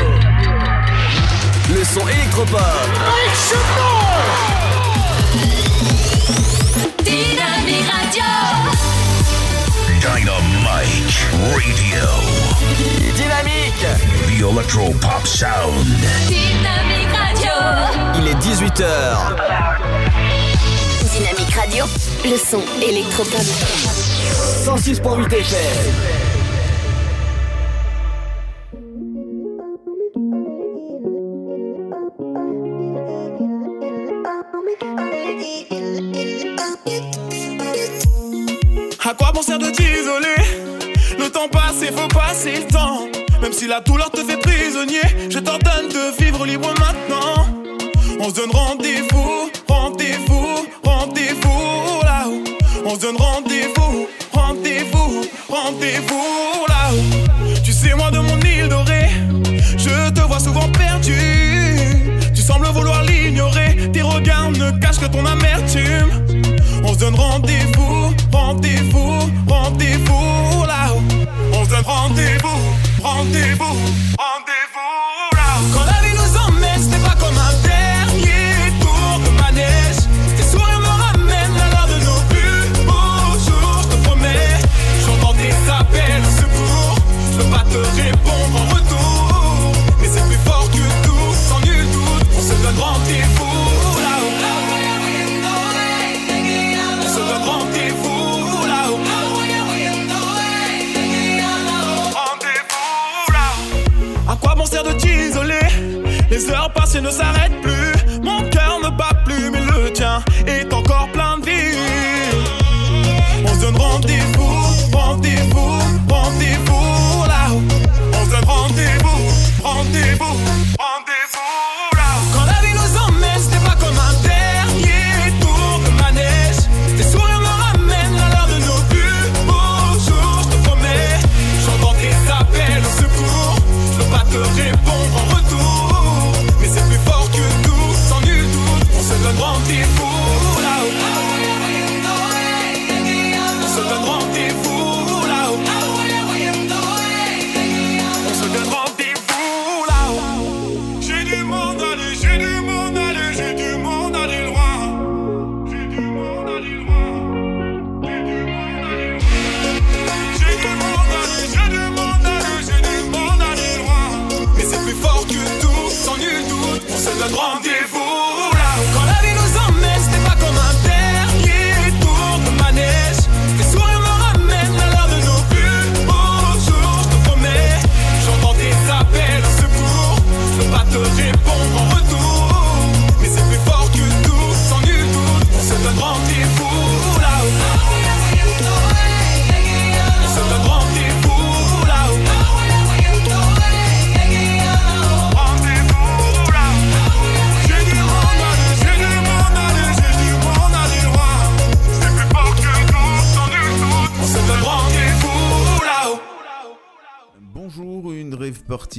[1.74, 2.62] Le son électropop.
[2.94, 4.57] Dynamique
[11.44, 12.06] Radio.
[13.16, 13.86] Dynamique.
[14.28, 15.86] The Electro Pop Sound.
[16.28, 17.52] Dynamique Radio.
[18.16, 19.36] Il est 18h.
[21.12, 21.86] Dynamique Radio,
[22.26, 23.42] le son électropop.
[24.66, 26.18] 106.8 FM.
[39.06, 40.77] À quoi bon sert de t'isoler?
[41.28, 43.02] Le temps passe et faut passer le temps.
[43.42, 47.46] Même si la douleur te fait prisonnier, je t'ordonne de vivre libre maintenant.
[48.22, 52.44] On se donne rendez-vous, rendez-vous, rendez-vous là-haut.
[52.86, 57.56] On se donne rendez-vous, rendez-vous, rendez-vous là-haut.
[57.62, 59.10] Tu sais, moi de mon île dorée,
[59.78, 61.37] je te vois souvent perdu.
[63.94, 66.10] Tes regards ne cachent que ton amertume.
[66.84, 71.02] On se donne rendez-vous, rendez-vous, rendez-vous là-haut.
[71.54, 73.78] On se donne rendez-vous, rendez-vous,
[74.18, 74.77] rendez-vous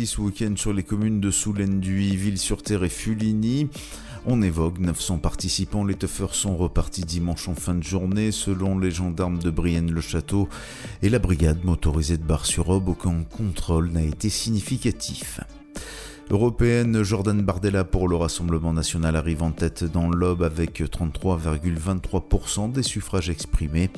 [0.07, 3.69] ce week-end sur les communes de Soulenduy, Ville-sur-Terre et Fuligny.
[4.27, 8.91] On évoque 900 participants, les teufeurs sont repartis dimanche en fin de journée selon les
[8.91, 10.49] gendarmes de Brienne-le-Château
[11.03, 15.41] et la brigade motorisée de Bar-sur-Aube, aucun contrôle n'a été significatif.
[16.31, 22.83] Européenne, Jordan Bardella pour le Rassemblement national arrive en tête dans l'Aube avec 33,23% des
[22.83, 23.89] suffrages exprimés.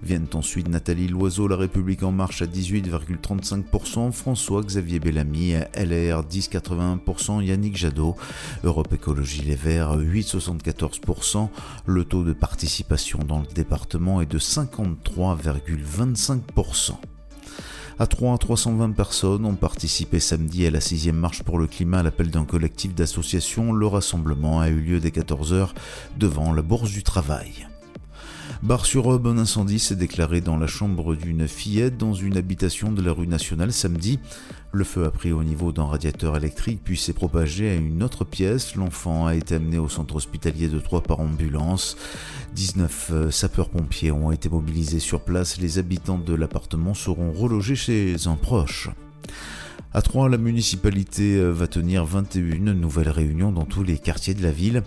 [0.00, 7.76] Viennent ensuite Nathalie Loiseau, La République En Marche à 18,35%, François-Xavier Bellamy, LR 10,81%, Yannick
[7.76, 8.14] Jadot,
[8.62, 11.48] Europe Écologie Les Verts 8,74%.
[11.86, 17.09] Le taux de participation dans le département est de 53,25%.
[18.00, 22.02] À 3 320 personnes ont participé samedi à la 6 marche pour le climat à
[22.02, 23.74] l'appel d'un collectif d'associations.
[23.74, 25.68] Le rassemblement a eu lieu dès 14h
[26.16, 27.69] devant la Bourse du Travail.
[28.62, 33.12] Bar-sur-Aube, un incendie s'est déclaré dans la chambre d'une fillette dans une habitation de la
[33.12, 34.18] rue nationale samedi.
[34.72, 38.24] Le feu a pris au niveau d'un radiateur électrique puis s'est propagé à une autre
[38.24, 38.76] pièce.
[38.76, 41.96] L'enfant a été amené au centre hospitalier de Troyes par ambulance.
[42.54, 45.58] 19 sapeurs-pompiers ont été mobilisés sur place.
[45.58, 48.90] Les habitants de l'appartement seront relogés chez un proche.
[49.92, 54.42] À Troyes, la municipalité euh, va tenir 21 nouvelles réunions dans tous les quartiers de
[54.42, 54.84] la ville.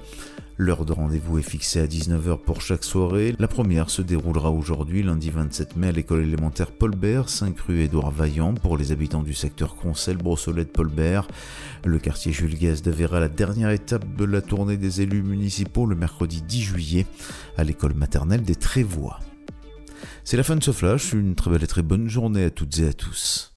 [0.59, 3.33] L'heure de rendez-vous est fixée à 19h pour chaque soirée.
[3.39, 7.81] La première se déroulera aujourd'hui, lundi 27 mai, à l'école élémentaire Paul Bert, 5 rue
[7.81, 11.27] Édouard Vaillant, pour les habitants du secteur Concel, Brossolette, Paul Bert.
[11.85, 15.95] Le quartier Jules Guest verra la dernière étape de la tournée des élus municipaux le
[15.95, 17.07] mercredi 10 juillet
[17.57, 19.19] à l'école maternelle des Trévois.
[20.23, 22.77] C'est la fin de ce flash, une très belle et très bonne journée à toutes
[22.77, 23.52] et à tous.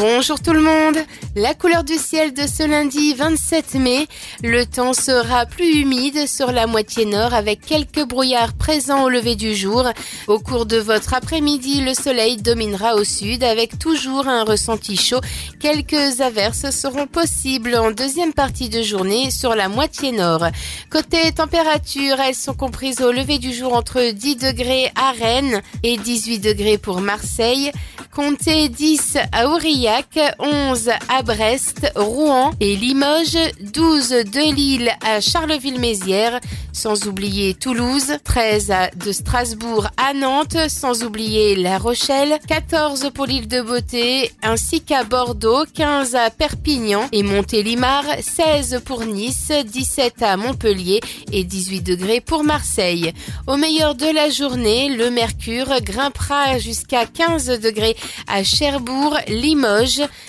[0.00, 0.96] Bonjour tout le monde.
[1.36, 4.06] La couleur du ciel de ce lundi 27 mai.
[4.42, 9.36] Le temps sera plus humide sur la moitié nord avec quelques brouillards présents au lever
[9.36, 9.84] du jour.
[10.26, 15.20] Au cours de votre après-midi, le soleil dominera au sud avec toujours un ressenti chaud.
[15.60, 20.46] Quelques averses seront possibles en deuxième partie de journée sur la moitié nord.
[20.90, 25.98] Côté température, elles sont comprises au lever du jour entre 10 degrés à Rennes et
[25.98, 27.70] 18 degrés pour Marseille.
[28.12, 29.89] Comptez 10 à Aurillac,
[30.38, 36.38] 11 à Brest, Rouen et Limoges, 12 de Lille à Charleville-Mézières,
[36.72, 43.26] sans oublier Toulouse, 13 à- de Strasbourg à Nantes, sans oublier La Rochelle, 14 pour
[43.26, 50.22] l'île de Beauté, ainsi qu'à Bordeaux, 15 à Perpignan et Montélimar, 16 pour Nice, 17
[50.22, 51.00] à Montpellier
[51.32, 53.12] et 18 degrés pour Marseille.
[53.48, 57.96] Au meilleur de la journée, le mercure grimpera jusqu'à 15 degrés
[58.28, 59.79] à Cherbourg, Limoges,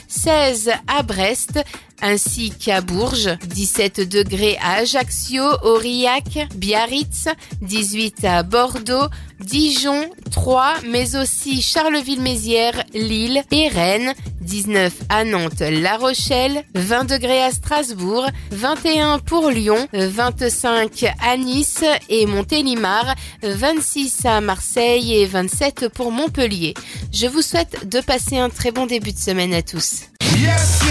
[0.08, 1.60] 16 à Brest,
[2.02, 7.28] ainsi qu'à Bourges, 17 degrés à Ajaccio, Aurillac, Biarritz,
[7.62, 9.08] 18 à Bordeaux,
[9.40, 17.44] Dijon, Troyes, mais aussi Charleville-Mézières, Lille et Rennes, 19 à Nantes, La Rochelle, 20 degrés
[17.44, 25.90] à Strasbourg, 21 pour Lyon, 25 à Nice et Montélimar, 26 à Marseille et 27
[25.90, 26.74] pour Montpellier.
[27.12, 30.02] Je vous souhaite de passer un très bon début de semaine à tous.
[30.38, 30.82] Yes!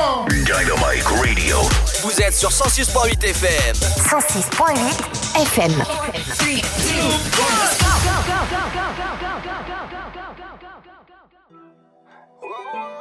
[0.00, 1.58] Dynamite Radio.
[2.02, 3.74] Vous êtes sur 106.8 FM.
[3.74, 5.72] 106.8 FM.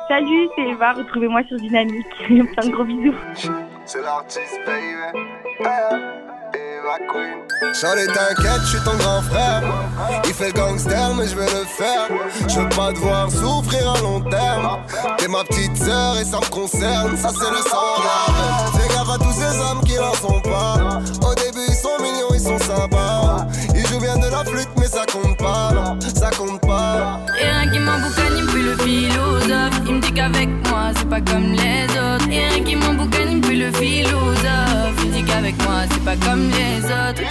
[0.09, 2.05] Salut, c'est Eva, retrouvez-moi sur Dynamique.
[2.27, 3.15] Plein de gros bisous.
[3.85, 6.28] C'est l'artiste, baby.
[6.89, 7.73] Eva Queen.
[7.73, 9.61] Charlie t'inquiète, je suis ton grand frère
[10.25, 12.07] Il fait le gangster mais je vais le faire
[12.47, 14.79] Je veux pas te voir souffrir à long terme
[15.17, 18.79] T'es ma petite sœur et ça me concerne Ça c'est le sang la.
[18.79, 22.33] Fais gaffe à tous ces hommes qui n'en sont pas Au début ils sont mignons,
[22.33, 26.31] ils sont sympas Ils jouent bien de la flûte mais ça compte pas non, Ça
[26.31, 29.81] compte pas Et rien qui m'emboucane, il me fait le philosophe.
[29.85, 32.29] Il me dit qu'avec moi, c'est pas comme les autres.
[32.31, 34.38] Et rien qui m'emboucane, il me fait le philosophe.
[35.57, 37.23] C'est pas comme les autres.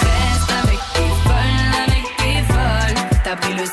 [0.00, 3.20] Reste avec tes folles, avec tes folles.
[3.22, 3.66] T'as pris le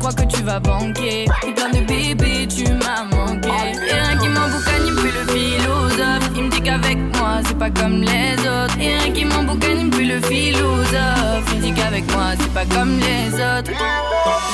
[0.00, 1.26] crois que tu vas banquer.
[1.46, 3.48] Et plein de bébés, tu m'as manqué.
[3.48, 6.30] Et rien qui m'emboucane, il me fait le philosophe.
[6.34, 8.76] Il me dit qu'avec moi, c'est pas comme les autres.
[8.80, 11.44] Et rien qui m'emboucane, il me fait le philosophe.
[11.54, 13.70] Il dit qu'avec moi, c'est pas comme les autres.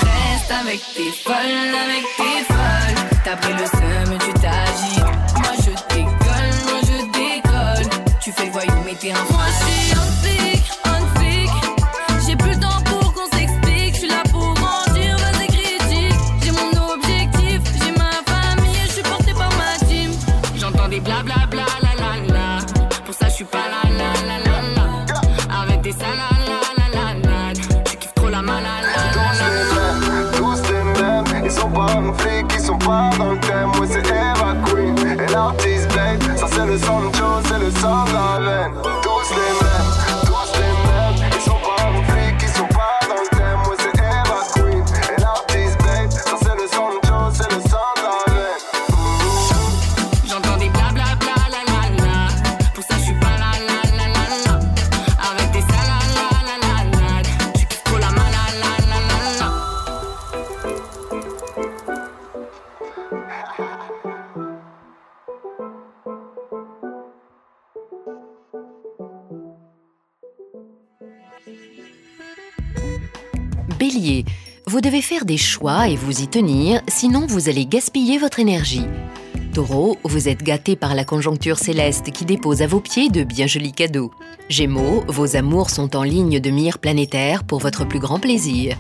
[0.03, 2.99] Reste avec tes folles, avec tes folles.
[3.25, 5.01] T'as pris le seum, tu t'agites.
[5.43, 7.91] Moi je décolle, moi je décolle.
[8.21, 9.25] Tu fais voyou, mais t'es un
[74.77, 78.85] vous devez faire des choix et vous y tenir, sinon vous allez gaspiller votre énergie.
[79.55, 83.47] Taureau, vous êtes gâté par la conjoncture céleste qui dépose à vos pieds de bien
[83.47, 84.11] jolis cadeaux.
[84.51, 88.77] Gémeaux, vos amours sont en ligne de mire planétaire pour votre plus grand plaisir.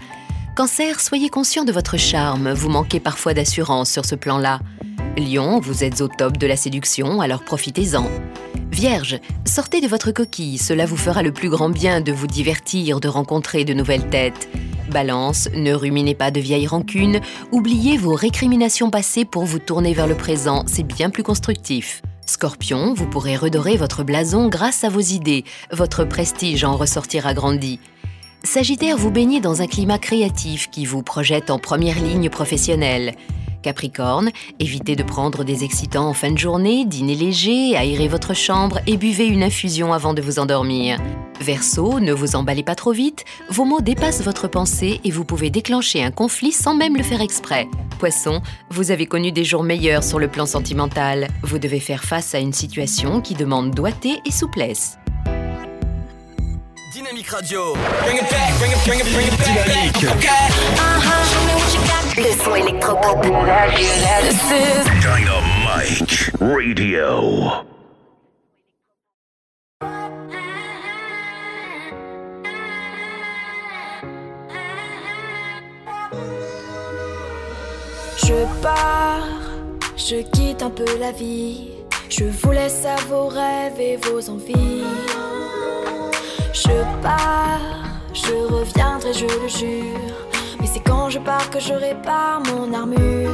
[0.54, 4.60] Cancer, soyez conscient de votre charme, vous manquez parfois d'assurance sur ce plan-là.
[5.16, 8.10] Lion, vous êtes au top de la séduction, alors profitez-en.
[8.70, 13.00] Vierge, sortez de votre coquille, cela vous fera le plus grand bien de vous divertir,
[13.00, 14.50] de rencontrer de nouvelles têtes.
[14.90, 17.20] Balance, ne ruminez pas de vieilles rancunes,
[17.52, 22.02] oubliez vos récriminations passées pour vous tourner vers le présent, c'est bien plus constructif.
[22.26, 27.78] Scorpion, vous pourrez redorer votre blason grâce à vos idées, votre prestige en ressortira grandi.
[28.42, 33.14] Sagittaire, vous baignez dans un climat créatif qui vous projette en première ligne professionnelle.
[33.66, 34.30] Capricorne,
[34.60, 38.96] évitez de prendre des excitants en fin de journée, dînez léger, aérez votre chambre et
[38.96, 41.00] buvez une infusion avant de vous endormir.
[41.40, 45.50] Verseau, ne vous emballez pas trop vite, vos mots dépassent votre pensée et vous pouvez
[45.50, 47.66] déclencher un conflit sans même le faire exprès.
[47.98, 48.40] Poisson,
[48.70, 51.26] vous avez connu des jours meilleurs sur le plan sentimental.
[51.42, 54.96] Vous devez faire face à une situation qui demande doigté et souplesse.
[56.96, 57.74] Dynamique Radio.
[58.04, 59.66] Bring it back, bring it, bring it, bring it back.
[59.66, 60.02] Dynamique.
[60.16, 60.48] Okay.
[62.16, 63.20] Le son électropop.
[65.02, 67.52] Dynamite Radio.
[78.16, 79.28] Je pars,
[79.98, 81.72] je quitte un peu la vie.
[82.08, 84.84] Je vous laisse à vos rêves et vos envies.
[86.64, 87.60] Je pars,
[88.14, 90.16] je reviendrai, je le jure.
[90.58, 93.30] Mais c'est quand je pars que je répare mon armure.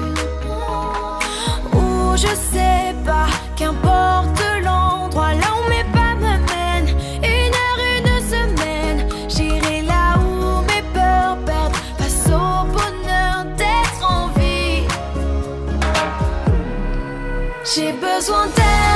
[1.73, 6.93] Ou je sais pas, qu'importe l'endroit, là où mes pas me mènent.
[7.23, 14.27] Une heure, une semaine, j'irai là où mes peurs perdent face au bonheur d'être en
[14.39, 14.83] vie.
[17.73, 18.92] J'ai besoin d'air,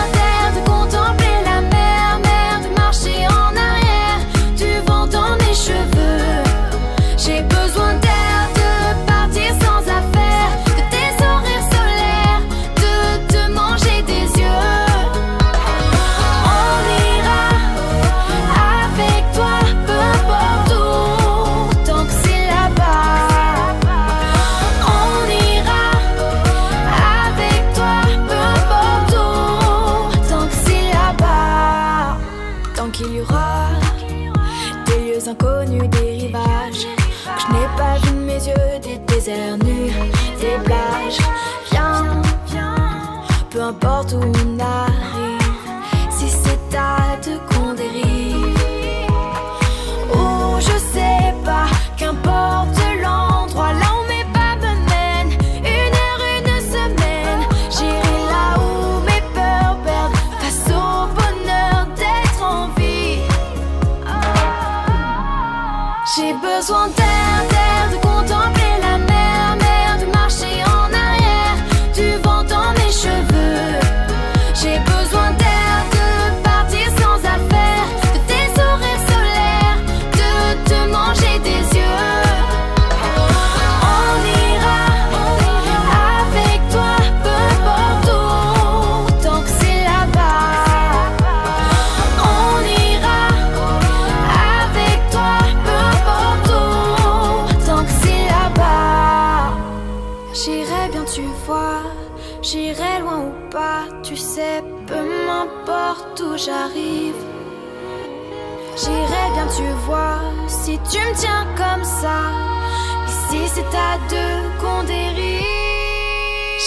[112.04, 115.44] Ici, c'est à deux qu'on dérive.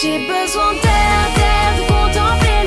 [0.02, 2.59] J'ai besoin d'air, d'air, de contempler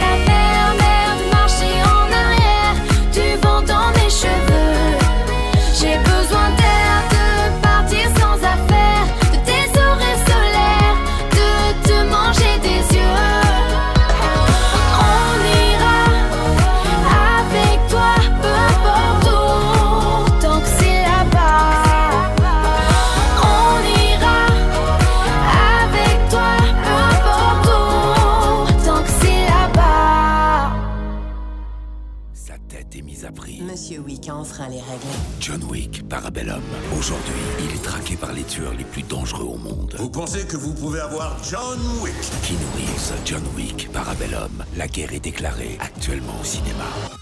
[38.52, 39.94] tueurs les plus dangereux au monde.
[39.98, 42.12] Vous pensez que vous pouvez avoir John Wick?
[42.42, 44.64] Keanu Reeves, John Wick, Parabellum?
[44.76, 47.21] La guerre est déclarée actuellement au cinéma.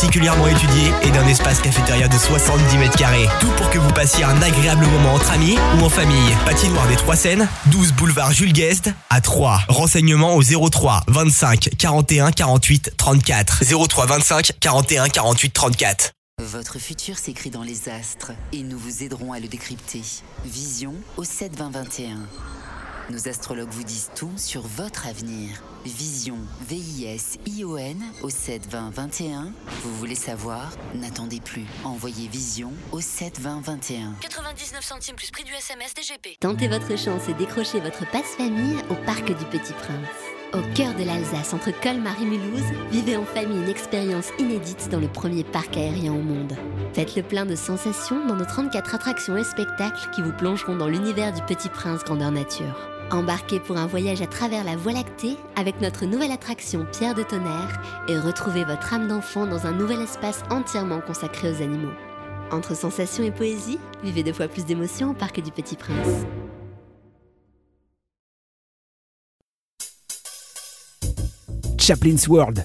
[0.00, 3.28] particulièrement étudiée et d'un espace cafétéria de 70 mètres carrés.
[3.38, 6.34] Tout pour que vous passiez un agréable moment entre amis ou en famille.
[6.46, 9.60] Patinoire des Trois Seines, 12 boulevard Jules Guest à 3.
[9.68, 13.62] Renseignements au 03 25 41 48 34.
[13.62, 16.12] 03 25 41 48 34.
[16.40, 20.00] Votre futur s'écrit dans les astres et nous vous aiderons à le décrypter.
[20.46, 22.16] Vision au 72021.
[23.10, 25.50] Nos astrologues vous disent tout sur votre avenir.
[25.84, 26.36] Vision,
[26.68, 29.52] V-I-S-I-O-N au 72021.
[29.82, 30.70] Vous voulez savoir?
[30.94, 31.64] N'attendez plus.
[31.82, 34.14] Envoyez Vision au 72021.
[34.20, 36.36] 99 centimes plus prix du SMS DGP.
[36.38, 40.06] Tentez votre chance et décrochez votre passe-famille au Parc du Petit Prince.
[40.52, 45.00] Au cœur de l'Alsace, entre Colmar et Mulhouse, vivez en famille une expérience inédite dans
[45.00, 46.56] le premier parc aérien au monde.
[46.92, 50.88] Faites le plein de sensations dans nos 34 attractions et spectacles qui vous plongeront dans
[50.88, 52.99] l'univers du Petit Prince grandeur nature.
[53.12, 57.24] Embarquez pour un voyage à travers la Voie lactée avec notre nouvelle attraction Pierre de
[57.24, 61.92] Tonnerre et retrouvez votre âme d'enfant dans un nouvel espace entièrement consacré aux animaux.
[62.52, 66.24] Entre sensations et poésie, vivez deux fois plus d'émotions au Parc du Petit Prince.
[71.78, 72.64] Chaplin's World.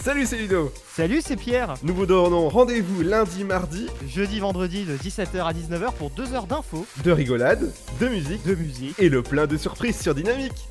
[0.00, 0.72] Salut, c'est Ludo.
[0.94, 1.74] Salut, c'est Pierre.
[1.82, 6.46] Nous vous donnons rendez-vous lundi, mardi, Jeudi, vendredi de 17h à 19h pour 2 heures
[6.46, 8.98] d'infos, de rigolade, de musique, de musique.
[8.98, 10.68] et le plein de surprises sur Dynamique.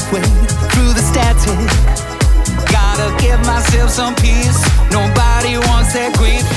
[0.00, 0.24] Find
[0.72, 1.58] through the static.
[2.70, 4.60] Gotta give myself some peace.
[4.90, 6.53] Nobody wants that grief.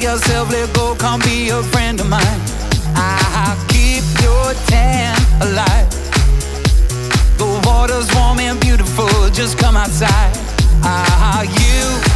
[0.00, 2.40] Unplug yourself, let go, come be a friend of mine.
[2.94, 5.88] I'll keep your tan alive.
[7.38, 10.32] The water's warm and beautiful, just come outside.
[10.82, 12.09] Ah, you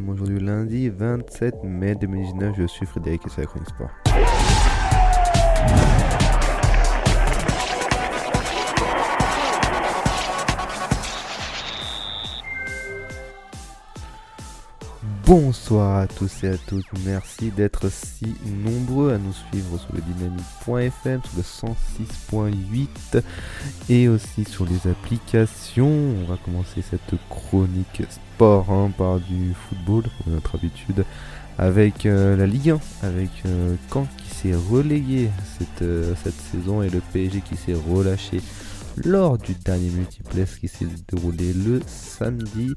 [0.00, 3.90] nous sommes aujourd'hui lundi 27 mai 2019, je suis Frédéric et c'est la Sport.
[15.26, 20.02] Bonsoir à tous et à toutes, merci d'être si nombreux à nous suivre sur le
[20.02, 21.70] dynamique.fm, sur
[22.44, 23.22] le 106.8
[23.88, 25.88] et aussi sur les applications.
[25.88, 31.06] On va commencer cette chronique sport hein, par du football, comme notre habitude,
[31.56, 33.76] avec euh, la Ligue 1, avec euh,
[34.18, 38.42] qui s'est relayé cette, euh, cette saison et le PSG qui s'est relâché
[39.04, 42.74] lors du dernier multiplex qui s'est déroulé le samedi.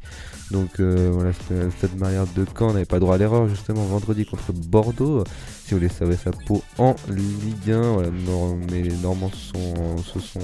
[0.52, 4.26] Donc euh, voilà, le stade Mariard de Caen n'avait pas droit à l'erreur justement vendredi
[4.26, 5.23] contre Bordeaux.
[5.65, 10.19] Si vous voulez savoir ça pour en Ligue 1, voilà, Nor- mais les Normands se
[10.19, 10.39] sont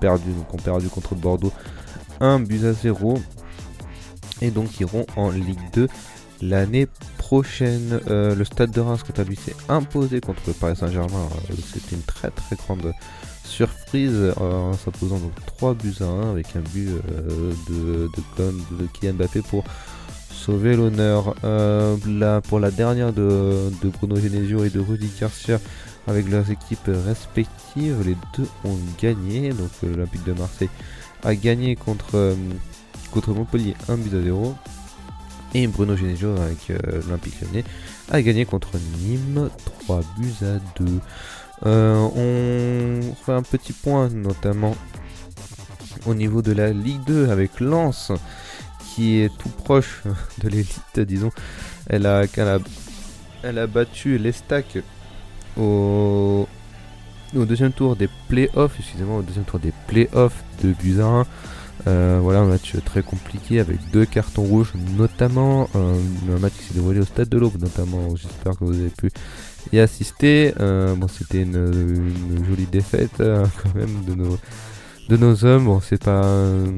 [0.00, 1.52] perdus, donc ont perdu contre Bordeaux
[2.20, 3.18] 1 but à 0
[4.40, 5.88] et donc iront en Ligue 2
[6.42, 6.86] l'année
[7.18, 8.00] prochaine.
[8.08, 11.28] Euh, le Stade de Reims, quant à lui, s'est imposé contre le Paris Saint-Germain.
[11.50, 12.92] Euh, C'était une très très grande
[13.54, 18.10] surprise en s'imposant donc 3 buts à 1 avec un but euh, de,
[18.42, 19.64] de, Kylian- Mbappé pour
[20.32, 21.34] sauver l'honneur.
[21.44, 21.96] Euh,
[22.48, 25.60] pour la dernière de, de Bruno Genesio et de Rudy Garcia
[26.06, 29.50] avec leurs équipes respectives, les deux ont gagné.
[29.50, 30.70] Donc euh, l'Olympique de Marseille
[31.22, 32.34] a gagné contre,
[33.12, 34.54] contre Montpellier 1 but à 0.
[35.56, 36.72] Et Bruno Genesio avec
[37.06, 37.64] l'Olympique Lyonnais
[38.10, 39.48] a gagné contre Nîmes
[39.86, 40.98] 3 buts à 2.
[41.66, 44.76] Euh, on fait un petit point notamment
[46.06, 48.12] au niveau de la Ligue 2 avec Lens
[48.94, 50.02] qui est tout proche
[50.42, 51.30] de l'élite disons.
[51.86, 52.58] Elle a, elle a,
[53.42, 54.78] elle a battu l'Estac
[55.56, 56.46] au,
[57.36, 61.26] au deuxième tour des playoffs, excusez-moi, au deuxième tour des playoffs de 1.
[61.86, 65.98] Euh, voilà un match très compliqué avec deux cartons rouges notamment euh,
[66.34, 69.10] un match qui s'est déroulé au stade de l'Aube notamment j'espère que vous avez pu
[69.72, 71.56] y assister Euh, bon c'était une,
[72.36, 74.38] une jolie défaite euh, quand même de nos
[75.08, 75.66] de nos hommes.
[75.66, 76.22] Bon c'est pas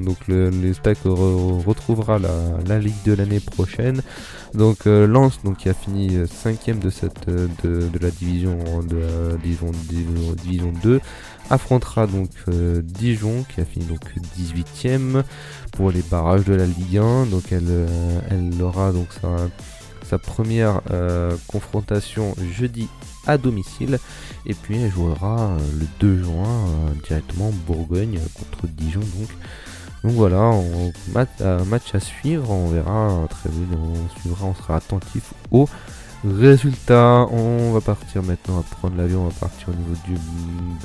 [0.04, 2.30] donc le, les Stacks re- retrouvera la,
[2.66, 4.02] la ligue de l'année prochaine.
[4.54, 8.10] Donc euh, Lens donc qui a fini euh, cinquième de cette euh, de, de la
[8.10, 11.00] division de la division, division, division 2
[11.50, 14.00] affrontera donc euh, Dijon qui a fini donc
[14.36, 15.22] 18ème
[15.72, 19.28] pour les barrages de la Ligue 1 donc elle, euh, elle aura donc sa,
[20.08, 22.88] sa première euh, confrontation jeudi
[23.26, 23.98] à domicile
[24.46, 29.28] et puis elle jouera euh, le 2 juin euh, directement en Bourgogne contre Dijon donc
[30.04, 30.92] donc voilà, on,
[31.64, 35.68] match, à suivre, on verra très bien, on suivra, on sera attentif aux
[36.24, 37.26] résultats.
[37.32, 40.14] On va partir maintenant à prendre l'avion, on va partir au niveau du,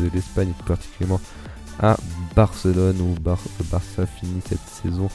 [0.04, 1.22] de l'Espagne plus particulièrement
[1.80, 1.98] à
[2.36, 3.38] Barcelone où Bar-
[3.72, 5.08] Barça finit cette saison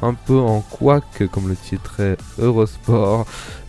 [0.00, 3.26] un peu en couac comme le titrait Eurosport.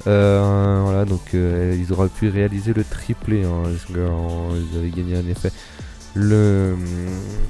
[0.07, 3.43] Euh, voilà, donc euh, ils auraient pu réaliser le triplé.
[3.43, 5.51] hein, ils avaient gagné en effet
[6.15, 6.75] le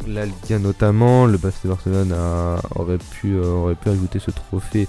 [0.07, 1.25] la Ligue 1 notamment.
[1.25, 4.87] Le FC Barcelone a- aurait pu euh, aurait pu ajouter ce trophée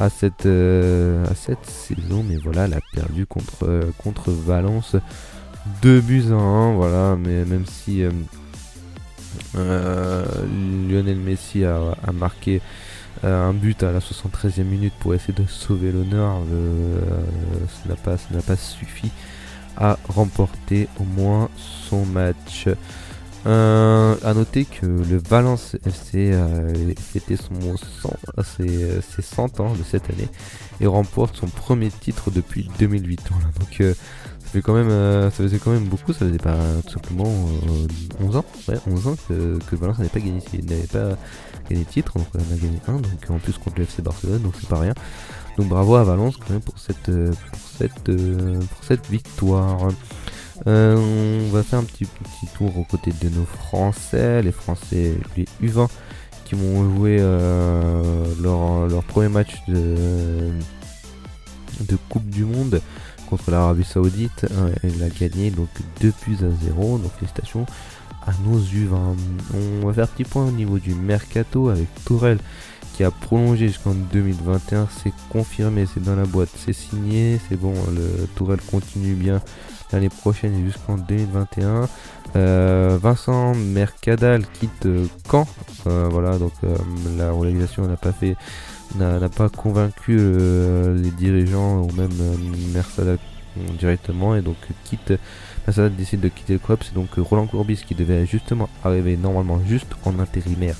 [0.00, 4.96] à cette saison, mais voilà, elle a perdu contre contre Valence
[5.82, 6.72] 2 buts à 1.
[6.74, 8.02] Voilà, mais même si
[9.54, 12.60] Lionel Messi a, marqué
[13.22, 16.38] un but à la 73e minute pour essayer de sauver l'honneur.
[16.52, 17.00] euh,
[17.68, 19.10] ça n'a pas, pas suffi
[19.76, 22.68] à remporter au moins son match.
[23.44, 26.94] Euh, à noter que le Valence FC euh,
[27.36, 28.10] son 100,
[28.44, 30.28] ses, ses 100 ans de cette année
[30.80, 33.20] et remporte son premier titre depuis 2008.
[33.30, 33.94] Voilà, donc euh,
[34.52, 36.12] fait quand même, euh, ça faisait quand même beaucoup.
[36.12, 36.56] Ça faisait pas
[36.86, 40.86] tout simplement euh, 11 ans, ouais, 11 ans que, que Valence n'avait pas gagné, n'avait
[40.86, 41.16] pas
[41.68, 42.18] gagné de titre.
[42.18, 44.78] Donc on a gagné un, donc en plus contre le FC Barcelone, donc c'est pas
[44.78, 44.94] rien.
[45.58, 49.88] Donc bravo à Valence quand même pour cette, euh, pour cette, euh, pour cette victoire.
[50.66, 55.14] Euh, on va faire un petit, petit tour aux côtés de nos Français, les Français,
[55.36, 55.88] les U20
[56.44, 60.50] qui vont jouer euh, leur, leur premier match de,
[61.80, 62.80] de Coupe du Monde
[63.32, 64.46] contre l'Arabie Saoudite.
[64.50, 65.68] Euh, elle a gagné donc
[66.02, 66.98] 2 buts à 0.
[66.98, 67.64] Donc félicitations
[68.26, 69.16] à nos U20.
[69.82, 72.38] On va faire petit point au niveau du mercato avec Tourelle
[72.92, 74.86] qui a prolongé jusqu'en 2021.
[75.02, 77.72] C'est confirmé, c'est dans la boîte, c'est signé, c'est bon.
[77.94, 79.40] Le Tourelle continue bien
[79.92, 81.88] l'année prochaine jusqu'en 2021.
[82.36, 84.88] Euh, Vincent Mercadal quitte
[85.30, 85.46] Caen.
[85.86, 86.76] Euh, voilà, donc euh,
[87.16, 88.36] la relégation n'a pas fait,
[88.98, 92.34] n'a pas convaincu euh, les dirigeants ou même euh,
[92.74, 93.18] Mercadal
[93.78, 95.12] directement et donc quitte.
[95.66, 96.78] Mercadal décide de quitter le club.
[96.82, 100.76] C'est donc euh, Roland Courbis qui devait justement arriver normalement juste en intérimaire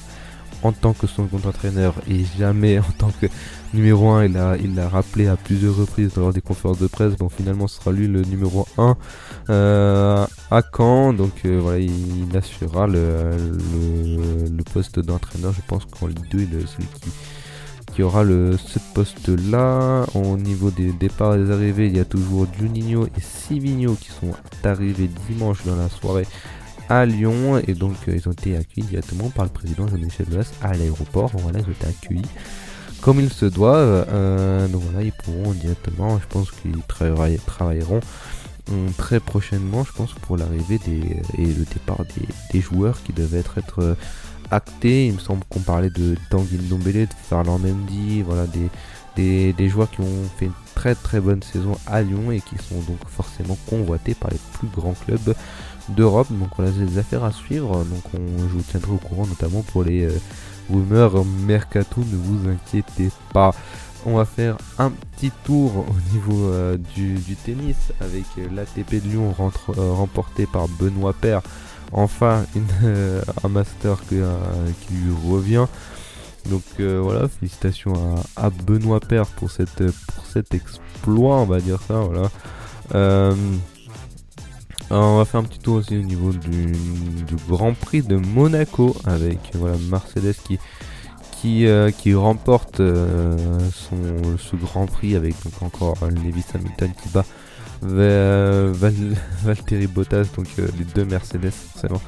[0.65, 3.27] en tant que son contre-entraîneur et jamais en tant que
[3.75, 4.27] numéro 1.
[4.27, 7.17] Il l'a il l'a rappelé à plusieurs reprises lors des conférences de presse.
[7.17, 8.97] Bon, finalement, ce sera lui le numéro 1
[9.51, 11.13] euh, à Caen.
[11.15, 15.53] Donc euh, voilà, il, il assurera le, le- le poste d'entraîneur.
[15.53, 16.87] Je pense qu'en Ligue 2, il est celui
[17.93, 20.07] qui, qui aura le, ce poste-là.
[20.15, 24.09] Au niveau des départs et des arrivées, il y a toujours Juninho et Sivigno qui
[24.09, 24.33] sont
[24.65, 26.27] arrivés dimanche dans la soirée
[26.89, 30.53] à Lyon et donc euh, ils ont été accueillis directement par le président Jean-Michel Aulas
[30.63, 31.31] à l'aéroport.
[31.35, 32.31] Voilà, ils ont été accueillis
[33.01, 34.07] comme ils se doivent.
[34.11, 38.01] Euh, donc voilà, ils pourront directement, je pense qu'ils travailleront
[38.71, 43.13] hum, très prochainement, je pense, pour l'arrivée des et le départ des, des joueurs qui
[43.13, 43.97] devaient être, être
[44.53, 45.07] actés.
[45.07, 48.47] Il me semble qu'on parlait de Tanguy Ndombele, de Farland Mendy, voilà,
[49.17, 52.81] des, joueurs qui ont fait une très très bonne saison à Lyon et qui sont
[52.81, 55.35] donc forcément convoités par les plus grands clubs
[55.89, 56.29] d'Europe.
[56.31, 57.85] Donc voilà, c'est des affaires à suivre.
[57.85, 60.19] Donc on, je vous tiendrai au courant notamment pour les euh,
[60.71, 63.55] rumeurs mercato, ne vous inquiétez pas.
[64.05, 69.09] On va faire un petit tour au niveau euh, du, tennis avec euh, l'ATP de
[69.09, 71.41] Lyon euh, remporté par Benoît Paire.
[71.93, 72.47] Enfin,
[72.85, 74.37] euh, un master euh,
[74.81, 75.67] qui lui revient.
[76.49, 79.81] Donc euh, voilà, félicitations à, Benoît Paire pour, cet
[80.55, 82.01] exploit, on va dire ça.
[82.01, 82.31] Voilà.
[84.91, 86.75] On va faire un petit tour aussi au niveau du,
[87.49, 90.35] Grand Prix de Monaco avec voilà, Mercedes
[91.41, 91.69] qui,
[92.15, 93.97] remporte son,
[94.39, 97.25] ce Grand Prix avec encore Lewis Hamilton qui bat
[97.83, 102.01] Val- Bottas, donc euh, les deux Mercedes forcément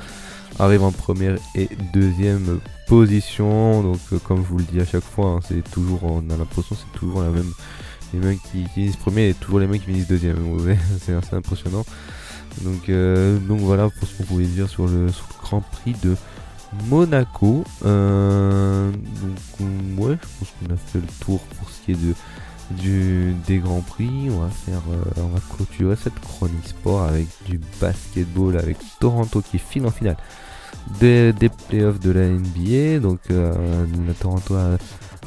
[0.58, 3.82] arrivent en première et deuxième position.
[3.82, 6.36] Donc euh, comme je vous le dis à chaque fois, hein, c'est toujours, on a
[6.36, 7.50] l'impression c'est toujours la même,
[8.12, 10.36] les mecs qui finissent premier et toujours les mecs qui finissent deuxième.
[11.00, 11.84] C'est assez impressionnant.
[12.62, 15.06] Donc, euh, donc voilà pour ce qu'on pouvait dire sur le,
[15.42, 16.14] Grand Prix de
[16.88, 17.64] Monaco.
[17.84, 19.68] Euh, donc
[19.98, 22.14] on- ouais, je pense qu'on a fait le tour pour ce qui est de,
[22.70, 24.28] du, des Grands Prix.
[24.30, 29.42] On va faire, euh, on va clôturer cette chronique sport avec du basketball avec Toronto
[29.42, 30.16] qui file en finale
[31.00, 33.00] des, des playoffs de la NBA.
[33.00, 33.86] Donc euh,
[34.20, 34.56] Toronto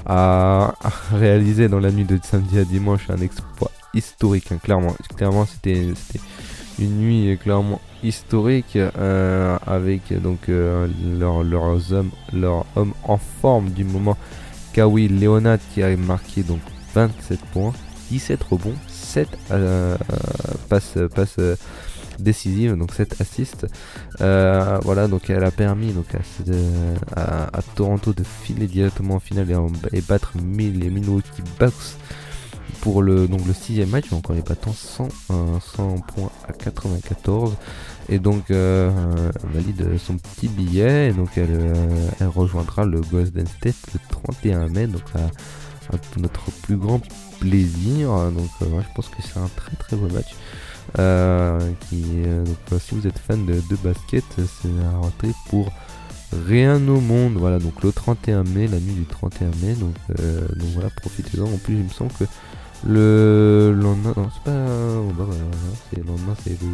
[0.05, 0.73] a,
[1.11, 4.51] réalisé dans la nuit de samedi à dimanche un exploit historique.
[4.51, 4.59] hein.
[4.61, 5.87] Clairement, clairement c'était
[6.79, 10.87] une nuit clairement historique euh, avec donc euh,
[11.19, 14.15] leurs, leurs hommes leurs hommes en forme du moment
[14.73, 16.59] Kawhi Leonard qui a marqué donc
[16.97, 17.73] 27 points.
[18.09, 19.97] 17 rebonds 7 euh,
[20.69, 21.55] passes passes euh,
[22.77, 23.67] donc 7 assists.
[24.21, 25.91] Euh, voilà donc elle a permis
[27.15, 30.31] à, Toronto de filer directement en finale et, en- et battre
[30.71, 31.73] les Milwaukee Bucks
[32.81, 36.53] pour le, donc le sixième match, donc en les battant 100, euh, 100 points à
[36.53, 37.55] 94.
[38.09, 38.49] Et donc
[39.53, 41.09] valide son petit billet.
[41.09, 41.73] Et donc elle,
[42.29, 44.87] rejoindra le Golden State le 31 mai,
[46.17, 47.01] notre plus grand
[47.39, 48.09] plaisir.
[48.31, 50.35] Donc euh, je pense que c'est un très très beau match.
[50.99, 55.71] Euh, qui, euh, donc, si vous êtes fan de, basket, c'est à rentrer pour
[56.47, 57.33] rien au monde.
[57.33, 59.73] Voilà, donc le 31 mai, la nuit du 31 mai.
[59.75, 61.45] Donc, donc voilà, profitez-en.
[61.45, 62.25] En plus, il me semble que
[62.85, 64.67] le lendemain, non, c'est pas.
[64.97, 65.25] oh, bah,
[65.89, 66.67] c'est le lendemain, c'est le.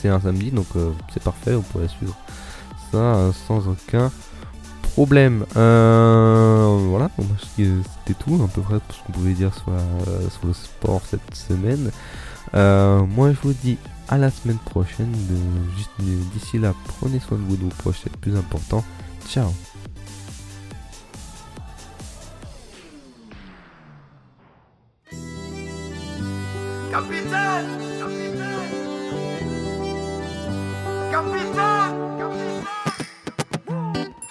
[0.00, 0.66] C'est un samedi, donc
[1.12, 1.54] c'est parfait.
[1.54, 2.16] On pourrait suivre
[2.90, 4.10] ça euh, sans aucun
[4.98, 5.44] problème.
[5.56, 7.22] Euh, voilà, bah,
[7.56, 11.02] c'était tout à peu près tout ce qu'on pouvait dire sur, la- sur le sport
[11.08, 11.92] cette semaine.
[12.54, 15.12] Euh, moi, je vous dis à la semaine prochaine.
[16.34, 18.82] D'ici là, prenez soin de vous, de vos proches, c'est le plus important.
[19.28, 19.52] Ciao.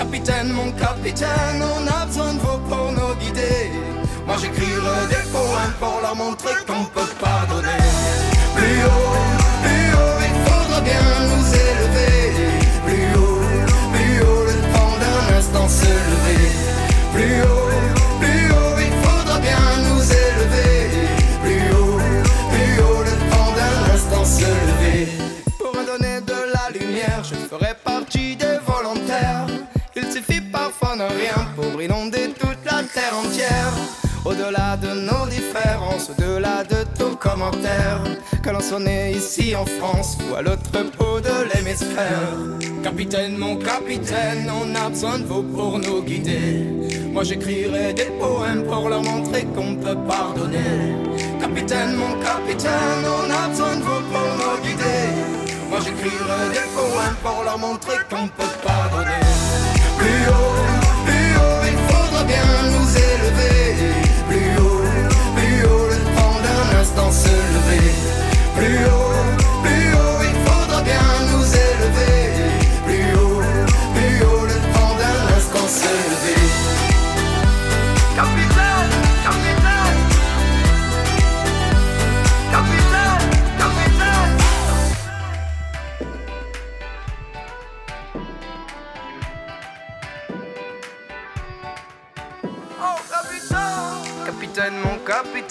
[0.00, 3.70] Capitaine, mon capitaine, on a besoin de vous pour nous guider.
[4.26, 7.84] Moi j'écrirai des poèmes pour leur montrer qu'on peut pardonner.
[8.56, 9.18] Plus haut,
[9.62, 12.16] plus haut, il faudra bien nous élever.
[12.86, 13.44] Plus haut,
[13.92, 16.48] plus haut, le temps d'un instant se lever.
[17.12, 17.70] Plus haut,
[18.20, 20.72] plus haut, il faudra bien nous élever.
[21.44, 22.00] Plus haut,
[22.52, 25.08] plus haut, le temps d'un instant se lever.
[25.58, 27.34] Pour me donner de la lumière, je
[30.98, 33.72] rien pour inonder toute la terre entière.
[34.24, 38.02] Au-delà de nos différences, au-delà de tous commentaires,
[38.42, 42.34] que l'on soit né ici en France ou à l'autre bout de l'hémisphère.
[42.82, 46.66] Capitaine, mon capitaine, on a besoin de vous pour nous guider.
[47.12, 50.96] Moi j'écrirai des poèmes pour leur montrer qu'on peut pardonner.
[51.40, 55.02] Capitaine, mon capitaine, on a besoin de vous pour nous guider.
[55.70, 59.20] Moi j'écrirai des poèmes pour leur montrer qu'on peut pardonner.
[59.98, 60.69] Plus haut,
[64.28, 64.82] Plus haut,
[65.36, 67.90] plus haut, le temps d'un instant se lever.
[68.56, 68.99] Plus haut,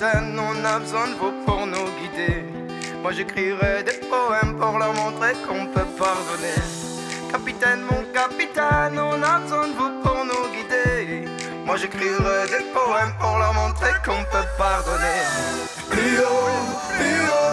[0.01, 2.43] on a besoin de vous pour nous guider.
[3.01, 6.55] Moi j'écrirai des poèmes pour leur montrer qu'on peut pardonner.
[7.31, 11.27] Capitaine, mon capitaine, on a besoin de vous pour nous guider.
[11.65, 15.21] Moi j'écrirai des poèmes pour leur montrer qu'on peut pardonner.
[15.89, 17.48] Plus haut,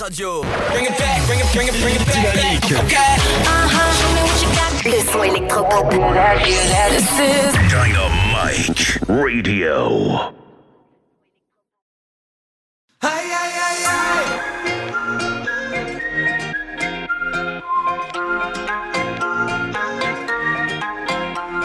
[0.00, 0.40] Radio.
[0.72, 2.32] Bring it back, bring it, bring it, bring it back.
[2.32, 2.72] Dynamique.
[2.84, 3.16] Okay.
[4.90, 5.90] Le son électropop.
[7.68, 10.32] Dynamite Radio.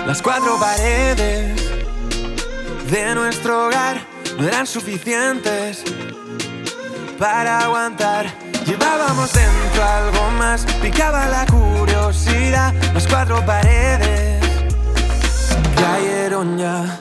[0.05, 1.55] Las cuatro paredes
[2.91, 4.01] de nuestro hogar
[4.37, 5.83] no eran suficientes
[7.17, 8.25] para aguantar.
[8.65, 12.73] Llevábamos dentro algo más, picaba la curiosidad.
[12.93, 14.39] Las cuatro paredes
[15.75, 16.99] cayeron ya.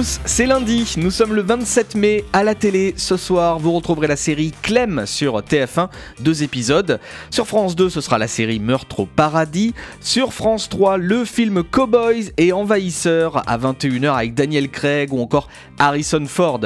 [0.00, 2.94] C'est lundi, nous sommes le 27 mai à la télé.
[2.96, 5.88] Ce soir, vous retrouverez la série Clem sur TF1,
[6.20, 6.98] deux épisodes.
[7.30, 9.74] Sur France 2, ce sera la série Meurtre au paradis.
[10.04, 15.48] Sur France 3, le film Cowboys et Envahisseurs à 21h avec Daniel Craig ou encore
[15.78, 16.58] Harrison Ford.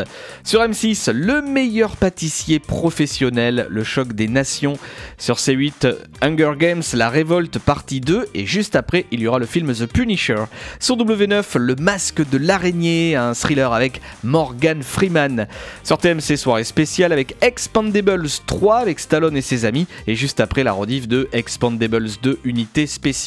[0.43, 4.79] Sur M6, le meilleur pâtissier professionnel, le choc des nations.
[5.19, 9.45] Sur C8, Hunger Games, la révolte partie 2 et juste après, il y aura le
[9.45, 10.45] film The Punisher.
[10.81, 15.47] Sur W9, le masque de l'araignée, un thriller avec Morgan Freeman.
[15.85, 20.65] Sur TMC, soirée spéciale avec Expandables 3 avec Stallone et ses amis et juste après
[20.65, 23.26] la rediff de Expandables 2 unité spéciale.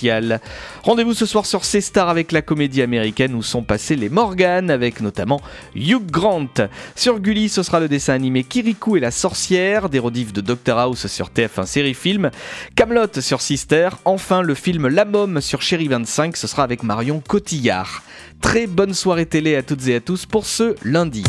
[0.84, 5.01] Rendez-vous ce soir sur C-Star avec la comédie américaine où sont passés les Morgan avec
[5.01, 5.41] notamment
[5.76, 6.47] Hugh Grant.
[6.95, 10.80] Sur Gulli, ce sera le dessin animé Kirikou et la sorcière, des rediffs de Doctor
[10.80, 12.31] House sur TF1 série film,
[12.76, 17.21] Camelot sur Sister, enfin le film La Môme sur Chéri 25, ce sera avec Marion
[17.26, 18.03] Cotillard.
[18.41, 21.23] Très bonne soirée télé à toutes et à tous pour ce lundi.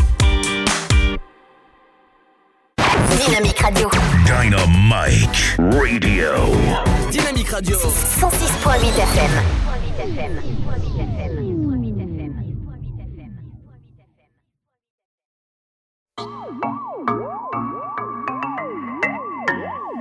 [3.18, 3.90] Dynamique Radio.
[4.26, 6.46] Dynamite Radio.
[7.10, 7.78] Dynamique Radio.
[7.78, 10.40] 106.8 FM.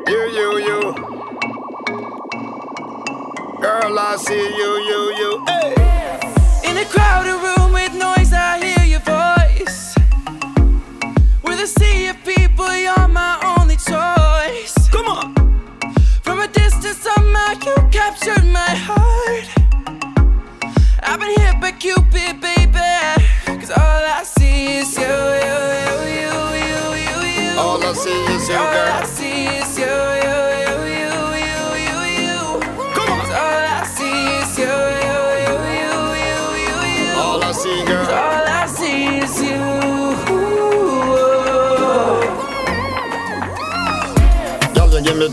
[0.07, 0.81] You, you, you.
[3.61, 5.45] Girl, I see you, you, you.
[5.45, 6.69] Hey.
[6.69, 9.95] In a crowded room with noise, I hear your voice.
[11.43, 12.38] With a sea of people,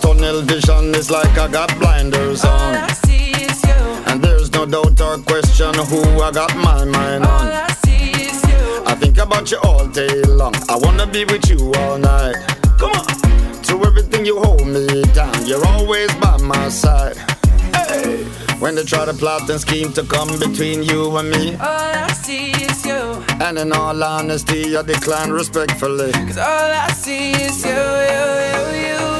[0.01, 0.95] Girl, you give me tunnel vision.
[0.95, 2.75] It's like I got blinders All on.
[2.75, 3.73] I see is you.
[4.07, 7.49] And there's no doubt or question who I got my mind All on.
[7.49, 8.85] I see is you.
[8.87, 10.55] I think about you all day long.
[10.69, 12.37] I wanna be with you all night.
[12.79, 13.07] Come on.
[13.65, 15.47] To everything you hold me down.
[15.47, 17.17] You're always by my side.
[17.75, 18.25] Hey.
[18.59, 21.55] When they try to plot and scheme to come between you and me.
[21.57, 23.23] All I see is you.
[23.41, 26.13] And in all honesty, I decline respectfully.
[26.13, 29.16] Cause all I see is you, you, you, you.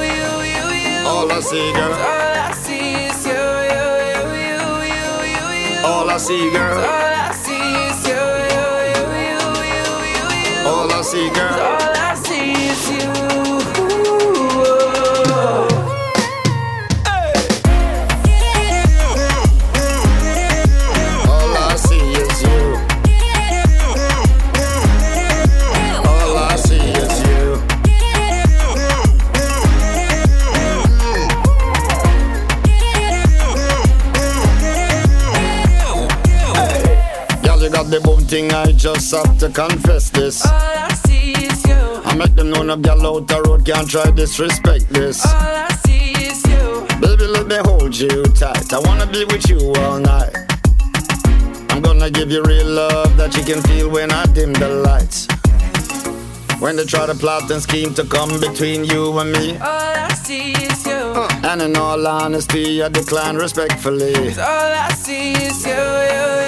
[1.07, 1.93] All I see, girl.
[1.93, 3.43] All I see is you,
[3.73, 4.59] you, you, you,
[4.93, 5.45] you, you,
[5.79, 5.85] you.
[5.85, 6.77] All I see, girl.
[6.77, 8.23] All I see is you,
[8.53, 9.85] you, you, you,
[10.15, 10.67] you, you.
[10.67, 11.53] All I see, girl.
[11.53, 11.96] All I
[38.27, 40.45] thing, I just have to confess this.
[40.45, 42.01] All I see is you.
[42.03, 45.25] I make them know no girl out the road can't try disrespect this.
[45.25, 46.85] All I see is you.
[46.99, 48.73] Baby, let me hold you tight.
[48.73, 50.35] I wanna be with you all night.
[51.69, 55.27] I'm gonna give you real love that you can feel when I dim the lights.
[56.59, 59.57] When they try to plot and scheme to come between you and me.
[59.57, 61.27] All I see is you.
[61.47, 64.13] And in all honesty, I decline respectfully.
[64.13, 66.46] Cause all I see is you, you, you,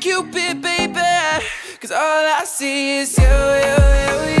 [0.00, 1.44] Cupid, baby.
[1.78, 4.39] Cause all I see is you, you, you, you.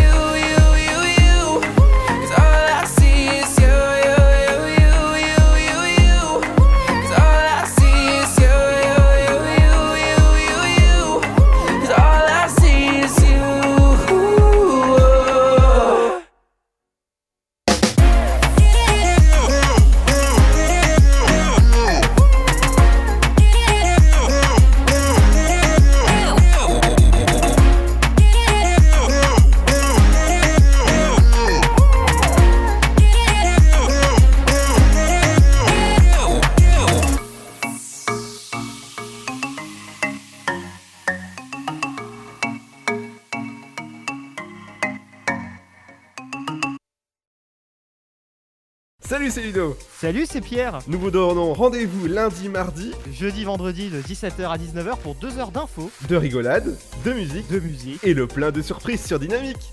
[49.30, 49.76] Salut, c'est Ludo.
[50.00, 50.80] Salut, c'est Pierre.
[50.88, 52.90] Nous vous donnons rendez-vous lundi, mardi.
[53.12, 55.88] Jeudi, vendredi de 17h à 19h pour 2 heures d'infos.
[56.08, 57.48] De rigolade, de musique.
[57.48, 58.02] De musique.
[58.02, 59.72] Et le plein de surprises sur Dynamique.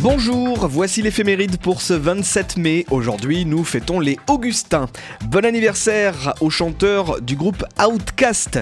[0.00, 2.84] Bonjour, voici l'éphéméride pour ce 27 mai.
[2.90, 4.88] Aujourd'hui, nous fêtons les Augustins.
[5.24, 8.60] Bon anniversaire au chanteur du groupe Outcast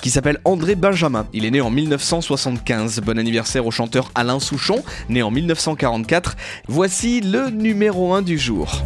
[0.00, 1.26] qui s'appelle André Benjamin.
[1.34, 3.00] Il est né en 1975.
[3.00, 6.36] Bon anniversaire au chanteur Alain Souchon, né en 1944.
[6.66, 8.82] Voici le numéro 1 du jour.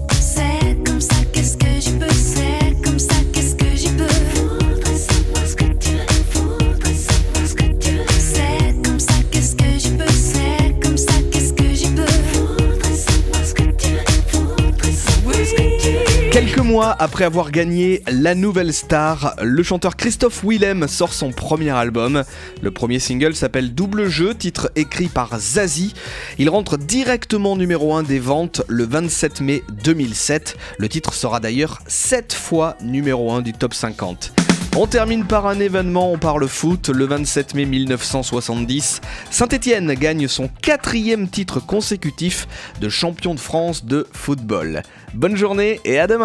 [16.75, 22.25] mois après avoir gagné la nouvelle star, le chanteur Christophe Willem sort son premier album.
[22.63, 25.95] Le premier single s'appelle Double Jeu, titre écrit par Zazie.
[26.37, 30.57] Il rentre directement numéro 1 des ventes le 27 mai 2007.
[30.79, 34.33] Le titre sera d'ailleurs 7 fois numéro 1 du top 50.
[34.77, 36.89] On termine par un événement, on parle foot.
[36.89, 42.49] Le 27 mai 1970, Saint-Étienne gagne son quatrième titre consécutif
[42.81, 44.83] de champion de France de football.
[45.15, 46.25] Bonne journée et à demain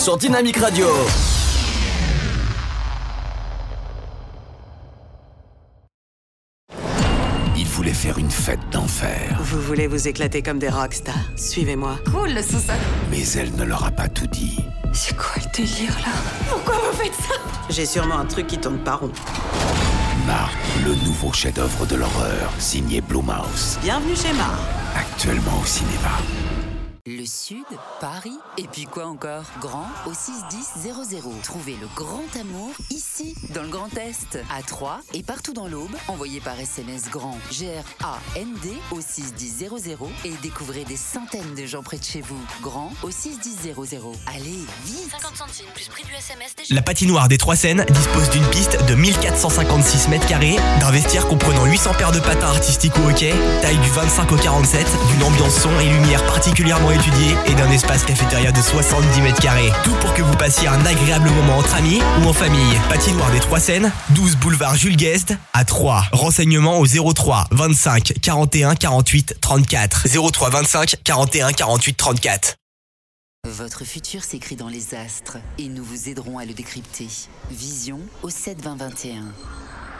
[0.00, 0.86] sur Dynamique Radio.
[7.54, 9.38] Il voulait faire une fête d'enfer.
[9.42, 11.14] Vous voulez vous éclater comme des rockstars.
[11.36, 11.98] Suivez-moi.
[12.10, 12.76] Cool le sous-sol.
[13.10, 14.64] Mais elle ne leur a pas tout dit.
[14.94, 16.12] C'est quoi le délire là?
[16.48, 17.34] Pourquoi vous faites ça?
[17.68, 19.12] J'ai sûrement un truc qui tourne pas rond.
[20.26, 23.78] Marc, le nouveau chef-d'œuvre de l'horreur, signé Blumhouse.
[23.82, 24.60] Bienvenue chez Marc.
[24.96, 26.16] Actuellement au cinéma.
[27.06, 27.64] Le Sud,
[27.98, 29.44] Paris, et puis quoi encore?
[29.58, 31.40] Grand au 61000.
[31.42, 32.99] Trouvez le grand amour ici,
[33.54, 35.90] dans le Grand Est, à Troyes et partout dans l'Aube.
[36.08, 39.68] Envoyez par SMS grand G-R-A-N-D au 61000
[40.24, 42.40] et découvrez des centaines de gens près de chez vous.
[42.62, 43.74] Grand au 61000.
[44.26, 46.74] Allez, vite 50 centimes plus prix du SMS déjà.
[46.74, 51.64] La patinoire des Trois Seines dispose d'une piste de 1456 mètres carrés, d'un vestiaire comprenant
[51.64, 55.80] 800 paires de patins artistiques ou hockey, taille du 25 au 47, d'une ambiance son
[55.80, 59.72] et lumière particulièrement étudiée et d'un espace cafétéria de 70 mètres carrés.
[59.84, 62.78] Tout pour que vous passiez un agréable moment entre amis ou en famille.
[62.88, 66.04] Patinoire des Trois Seines, 12 boulevard Jules Guest à 3.
[66.12, 70.06] Renseignements au 03 25 41 48 34.
[70.30, 72.54] 03 25 41 48 34.
[73.48, 77.08] Votre futur s'écrit dans les astres et nous vous aiderons à le décrypter.
[77.50, 79.24] Vision au 7 20 21.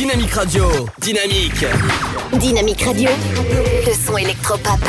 [0.00, 0.66] Dynamique Radio.
[0.98, 1.66] Dynamique.
[2.32, 3.10] Dynamique Radio,
[3.86, 4.80] le son électropop.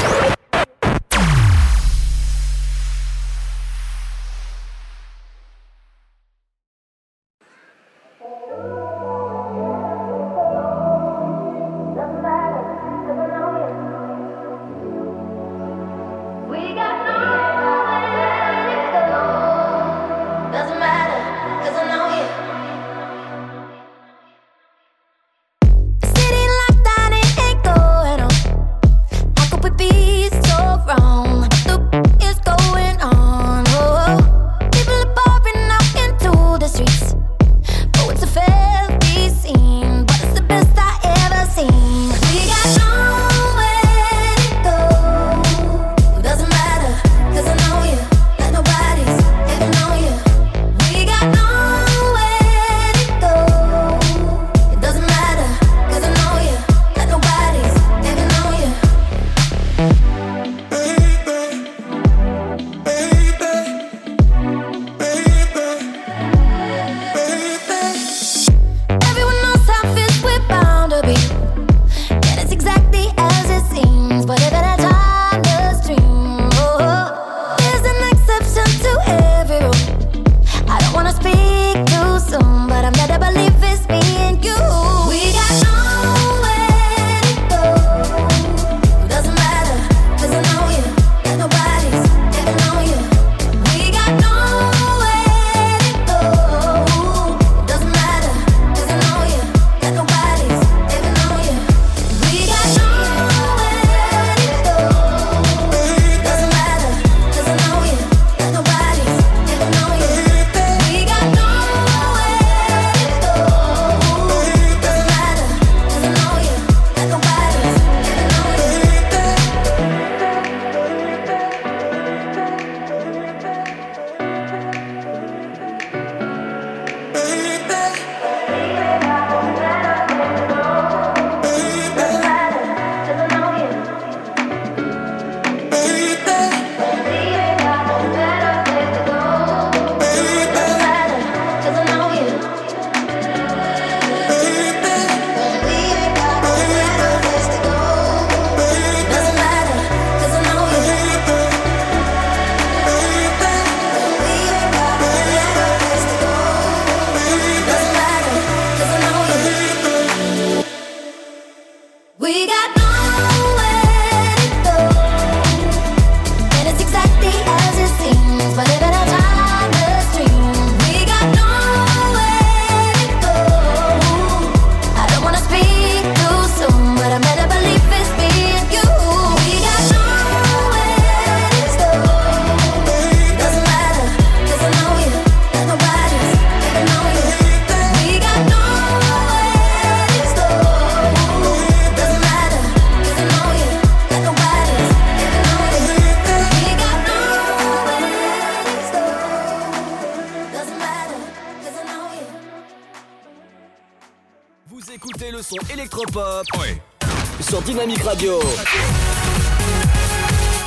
[207.41, 208.39] Sur Dynamique Radio.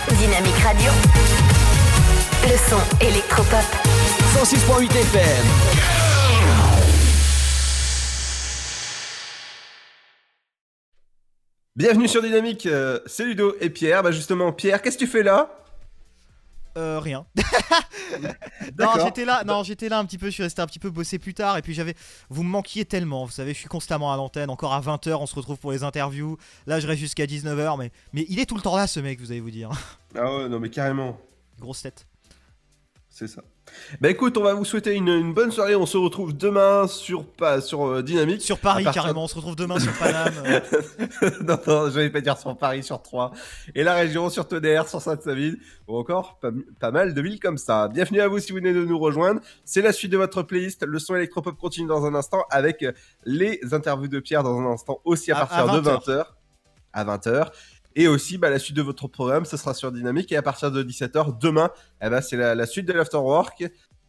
[0.09, 0.91] Dynamique Radio.
[2.45, 3.65] Le son électropop.
[4.35, 5.47] 106.8 FM.
[11.77, 14.03] Bienvenue sur Dynamique, euh, c'est Ludo et Pierre.
[14.03, 15.64] Bah justement, Pierre, qu'est-ce que tu fais là?
[16.76, 17.24] Euh, rien.
[18.78, 20.90] non, j'étais là, non, j'étais là un petit peu, je suis resté un petit peu
[20.90, 21.94] bosser plus tard et puis j'avais
[22.30, 25.26] vous me manquiez tellement, vous savez, je suis constamment à l'antenne, encore à 20h, on
[25.26, 26.36] se retrouve pour les interviews.
[26.66, 29.20] Là, je reste jusqu'à 19h mais mais il est tout le temps là ce mec,
[29.20, 29.70] vous allez vous dire.
[30.16, 31.18] Ah ouais, non mais carrément.
[31.60, 32.06] Grosse tête.
[33.09, 33.42] C'est ça.
[34.01, 35.74] Bah écoute, on va vous souhaiter une, une bonne soirée.
[35.74, 38.43] On se retrouve demain sur pas sur euh, Dynamique.
[38.43, 40.32] Sur Paris partir- carrément, on se retrouve demain sur Paname.
[40.47, 40.61] euh.
[41.43, 43.32] non, non, je vais pas dire sur Paris, sur 3.
[43.74, 45.57] Et la région, sur Tonnerre, sur Sainte-Savine,
[45.89, 46.51] ou encore pas,
[46.81, 47.89] pas mal de villes comme ça.
[47.89, 49.41] Bienvenue à vous si vous venez de nous rejoindre.
[49.65, 50.85] C'est la suite de votre playlist.
[50.86, 52.85] Le son électropop continue dans un instant avec
[53.24, 55.95] les interviews de Pierre dans un instant aussi à À- partir à de 20.
[55.99, 56.24] 20h.
[56.93, 57.49] À 20h.
[57.97, 60.33] Et aussi, bah, la suite de votre programme, ce sera sur Dynamique.
[60.33, 61.71] Et à partir de 17h, demain,
[62.03, 63.65] eh ben, c'est la, la suite de l'Afterwork,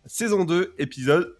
[0.06, 1.36] saison 2, épisode.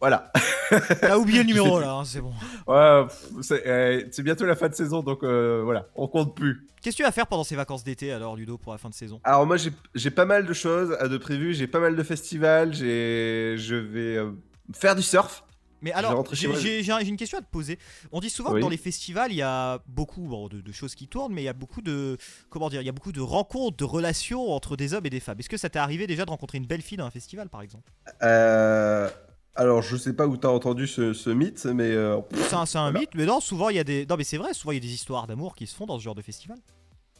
[0.00, 0.32] Voilà.
[1.00, 2.32] T'as oublié le numéro là, hein, c'est bon.
[2.66, 6.66] Ouais, pff, c'est euh, bientôt la fin de saison, donc euh, voilà, on compte plus.
[6.80, 8.94] Qu'est-ce que tu vas faire pendant ces vacances d'été alors Ludo pour la fin de
[8.94, 9.20] saison?
[9.24, 12.02] Alors moi j'ai j'ai pas mal de choses à de prévues, j'ai pas mal de
[12.02, 14.30] festivals, j'ai je vais euh,
[14.72, 15.44] faire du surf.
[15.82, 16.48] Mais alors, j'ai
[17.08, 17.78] une question à te poser.
[18.12, 18.56] On dit souvent Oui.
[18.60, 21.42] que dans les festivals, il y a beaucoup bon, de, de choses qui tournent, mais
[21.42, 22.16] il y a beaucoup de
[22.50, 25.20] comment dire, il y a beaucoup de rencontres, de relations entre des hommes et des
[25.20, 25.38] femmes.
[25.38, 27.62] Est-ce que ça t'est arrivé déjà de rencontrer une belle fille dans un festival, par
[27.62, 27.90] exemple?
[28.22, 29.08] Euh,
[29.56, 33.14] alors je sais pas où t'as entendu ce, ce mythe, mais euh, C'est un, mythe,
[33.14, 34.80] mais non, souvent il y a des non mais c'est vrai, souvent il y a
[34.80, 36.58] des histoires d'amour qui se font dans ce genre de festival.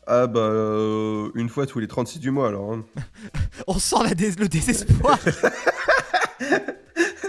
[0.06, 2.72] ah bah euh, une fois tous les 36 du mois alors.
[2.72, 2.84] hein.
[3.66, 5.18] On sent la dés- le désespoir.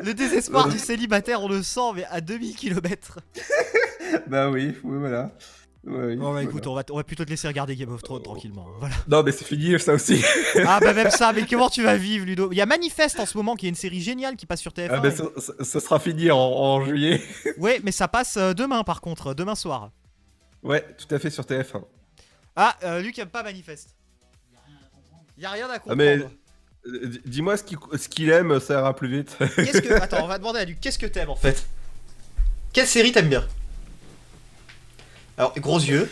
[0.06, 3.20] le désespoir du célibataire, on le sent, mais à 2000 km.
[4.28, 5.32] bah oui, oui voilà.
[5.84, 6.44] Ouais, bah voilà.
[6.44, 8.68] écoute, on va, t- on va plutôt te laisser regarder Game of Thrones tranquillement.
[8.70, 8.96] hein, Voilà.
[9.08, 10.24] Non mais c'est fini ça aussi.
[10.68, 12.52] Ah bah même ça, mais comment tu vas vivre Ludo?
[12.52, 14.74] Il y a Manifeste en ce moment qui est une série géniale qui passe sur
[14.74, 14.90] TF1.
[14.92, 17.20] Ah, bah, ça, ça- ça sera fini en, en juillet.
[17.58, 19.90] Ouais, mais ça passe euh, demain par contre, demain soir.
[20.62, 21.82] Ouais, tout à fait sur TF1.
[22.56, 23.96] Ah, euh, Luc aime pas Manifeste.
[25.40, 25.98] Y a rien à Ah comprendre.
[25.98, 26.28] mais euh, d-
[27.26, 29.38] dis-moi ce qu'il ce qu'il aime, ça ira plus vite.
[29.56, 31.66] Qu'est-ce que Attends, on va demander à Luc, qu'est-ce que t'aimes en fait?
[32.74, 33.46] Quelle série t'aimes bien?
[35.38, 36.10] Alors, gros yeux.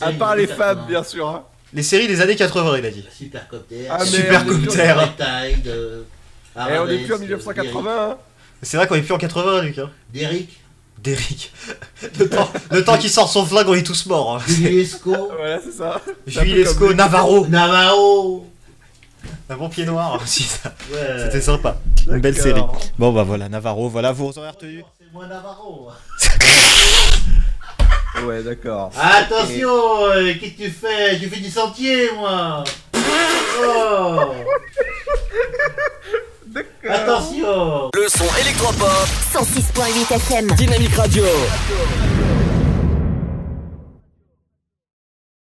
[0.00, 1.28] À part les femmes, bien sûr.
[1.28, 1.44] hein.
[1.74, 3.06] Les séries des années 80, il a dit.
[3.16, 3.86] Supercopter.
[3.88, 4.94] Ah, merde, Supercopter.
[5.16, 6.02] Tide, euh,
[6.54, 8.10] Eh, on est Arabesque, plus en 1980.
[8.10, 8.18] hein.
[8.62, 9.78] C'est vrai qu'on est plus en 80, Luc.
[9.78, 9.90] Hein.
[10.12, 10.60] Derrick.
[11.02, 11.52] Derrick.
[12.18, 14.36] Le temps, le temps qu'il sort son flingue, on est tous morts.
[14.36, 14.42] hein.
[14.46, 15.30] Juliesco.
[15.36, 16.00] Voilà, c'est ça.
[16.28, 16.96] C'est un peu Juliesco, comme Luc.
[16.98, 17.46] Navarro.
[17.48, 18.51] Navarro.
[19.48, 20.72] Un bon pied noir aussi, ça.
[20.92, 21.24] Ouais.
[21.24, 21.76] C'était sympa.
[22.06, 22.62] Une belle série.
[22.98, 24.84] Bon bah voilà, Navarro, voilà, vous aurez retenu.
[24.98, 25.88] C'est moi Navarro.
[28.26, 28.92] Ouais, d'accord.
[29.00, 29.70] Attention,
[30.04, 31.18] euh, qu'est-ce que tu fais?
[31.18, 32.62] Tu fais du sentier, moi.
[32.94, 34.32] Oh.
[36.88, 37.90] Attention.
[37.94, 39.06] Le son électropop.
[39.34, 40.46] 106.8 FM.
[40.56, 41.24] Dynamique Radio.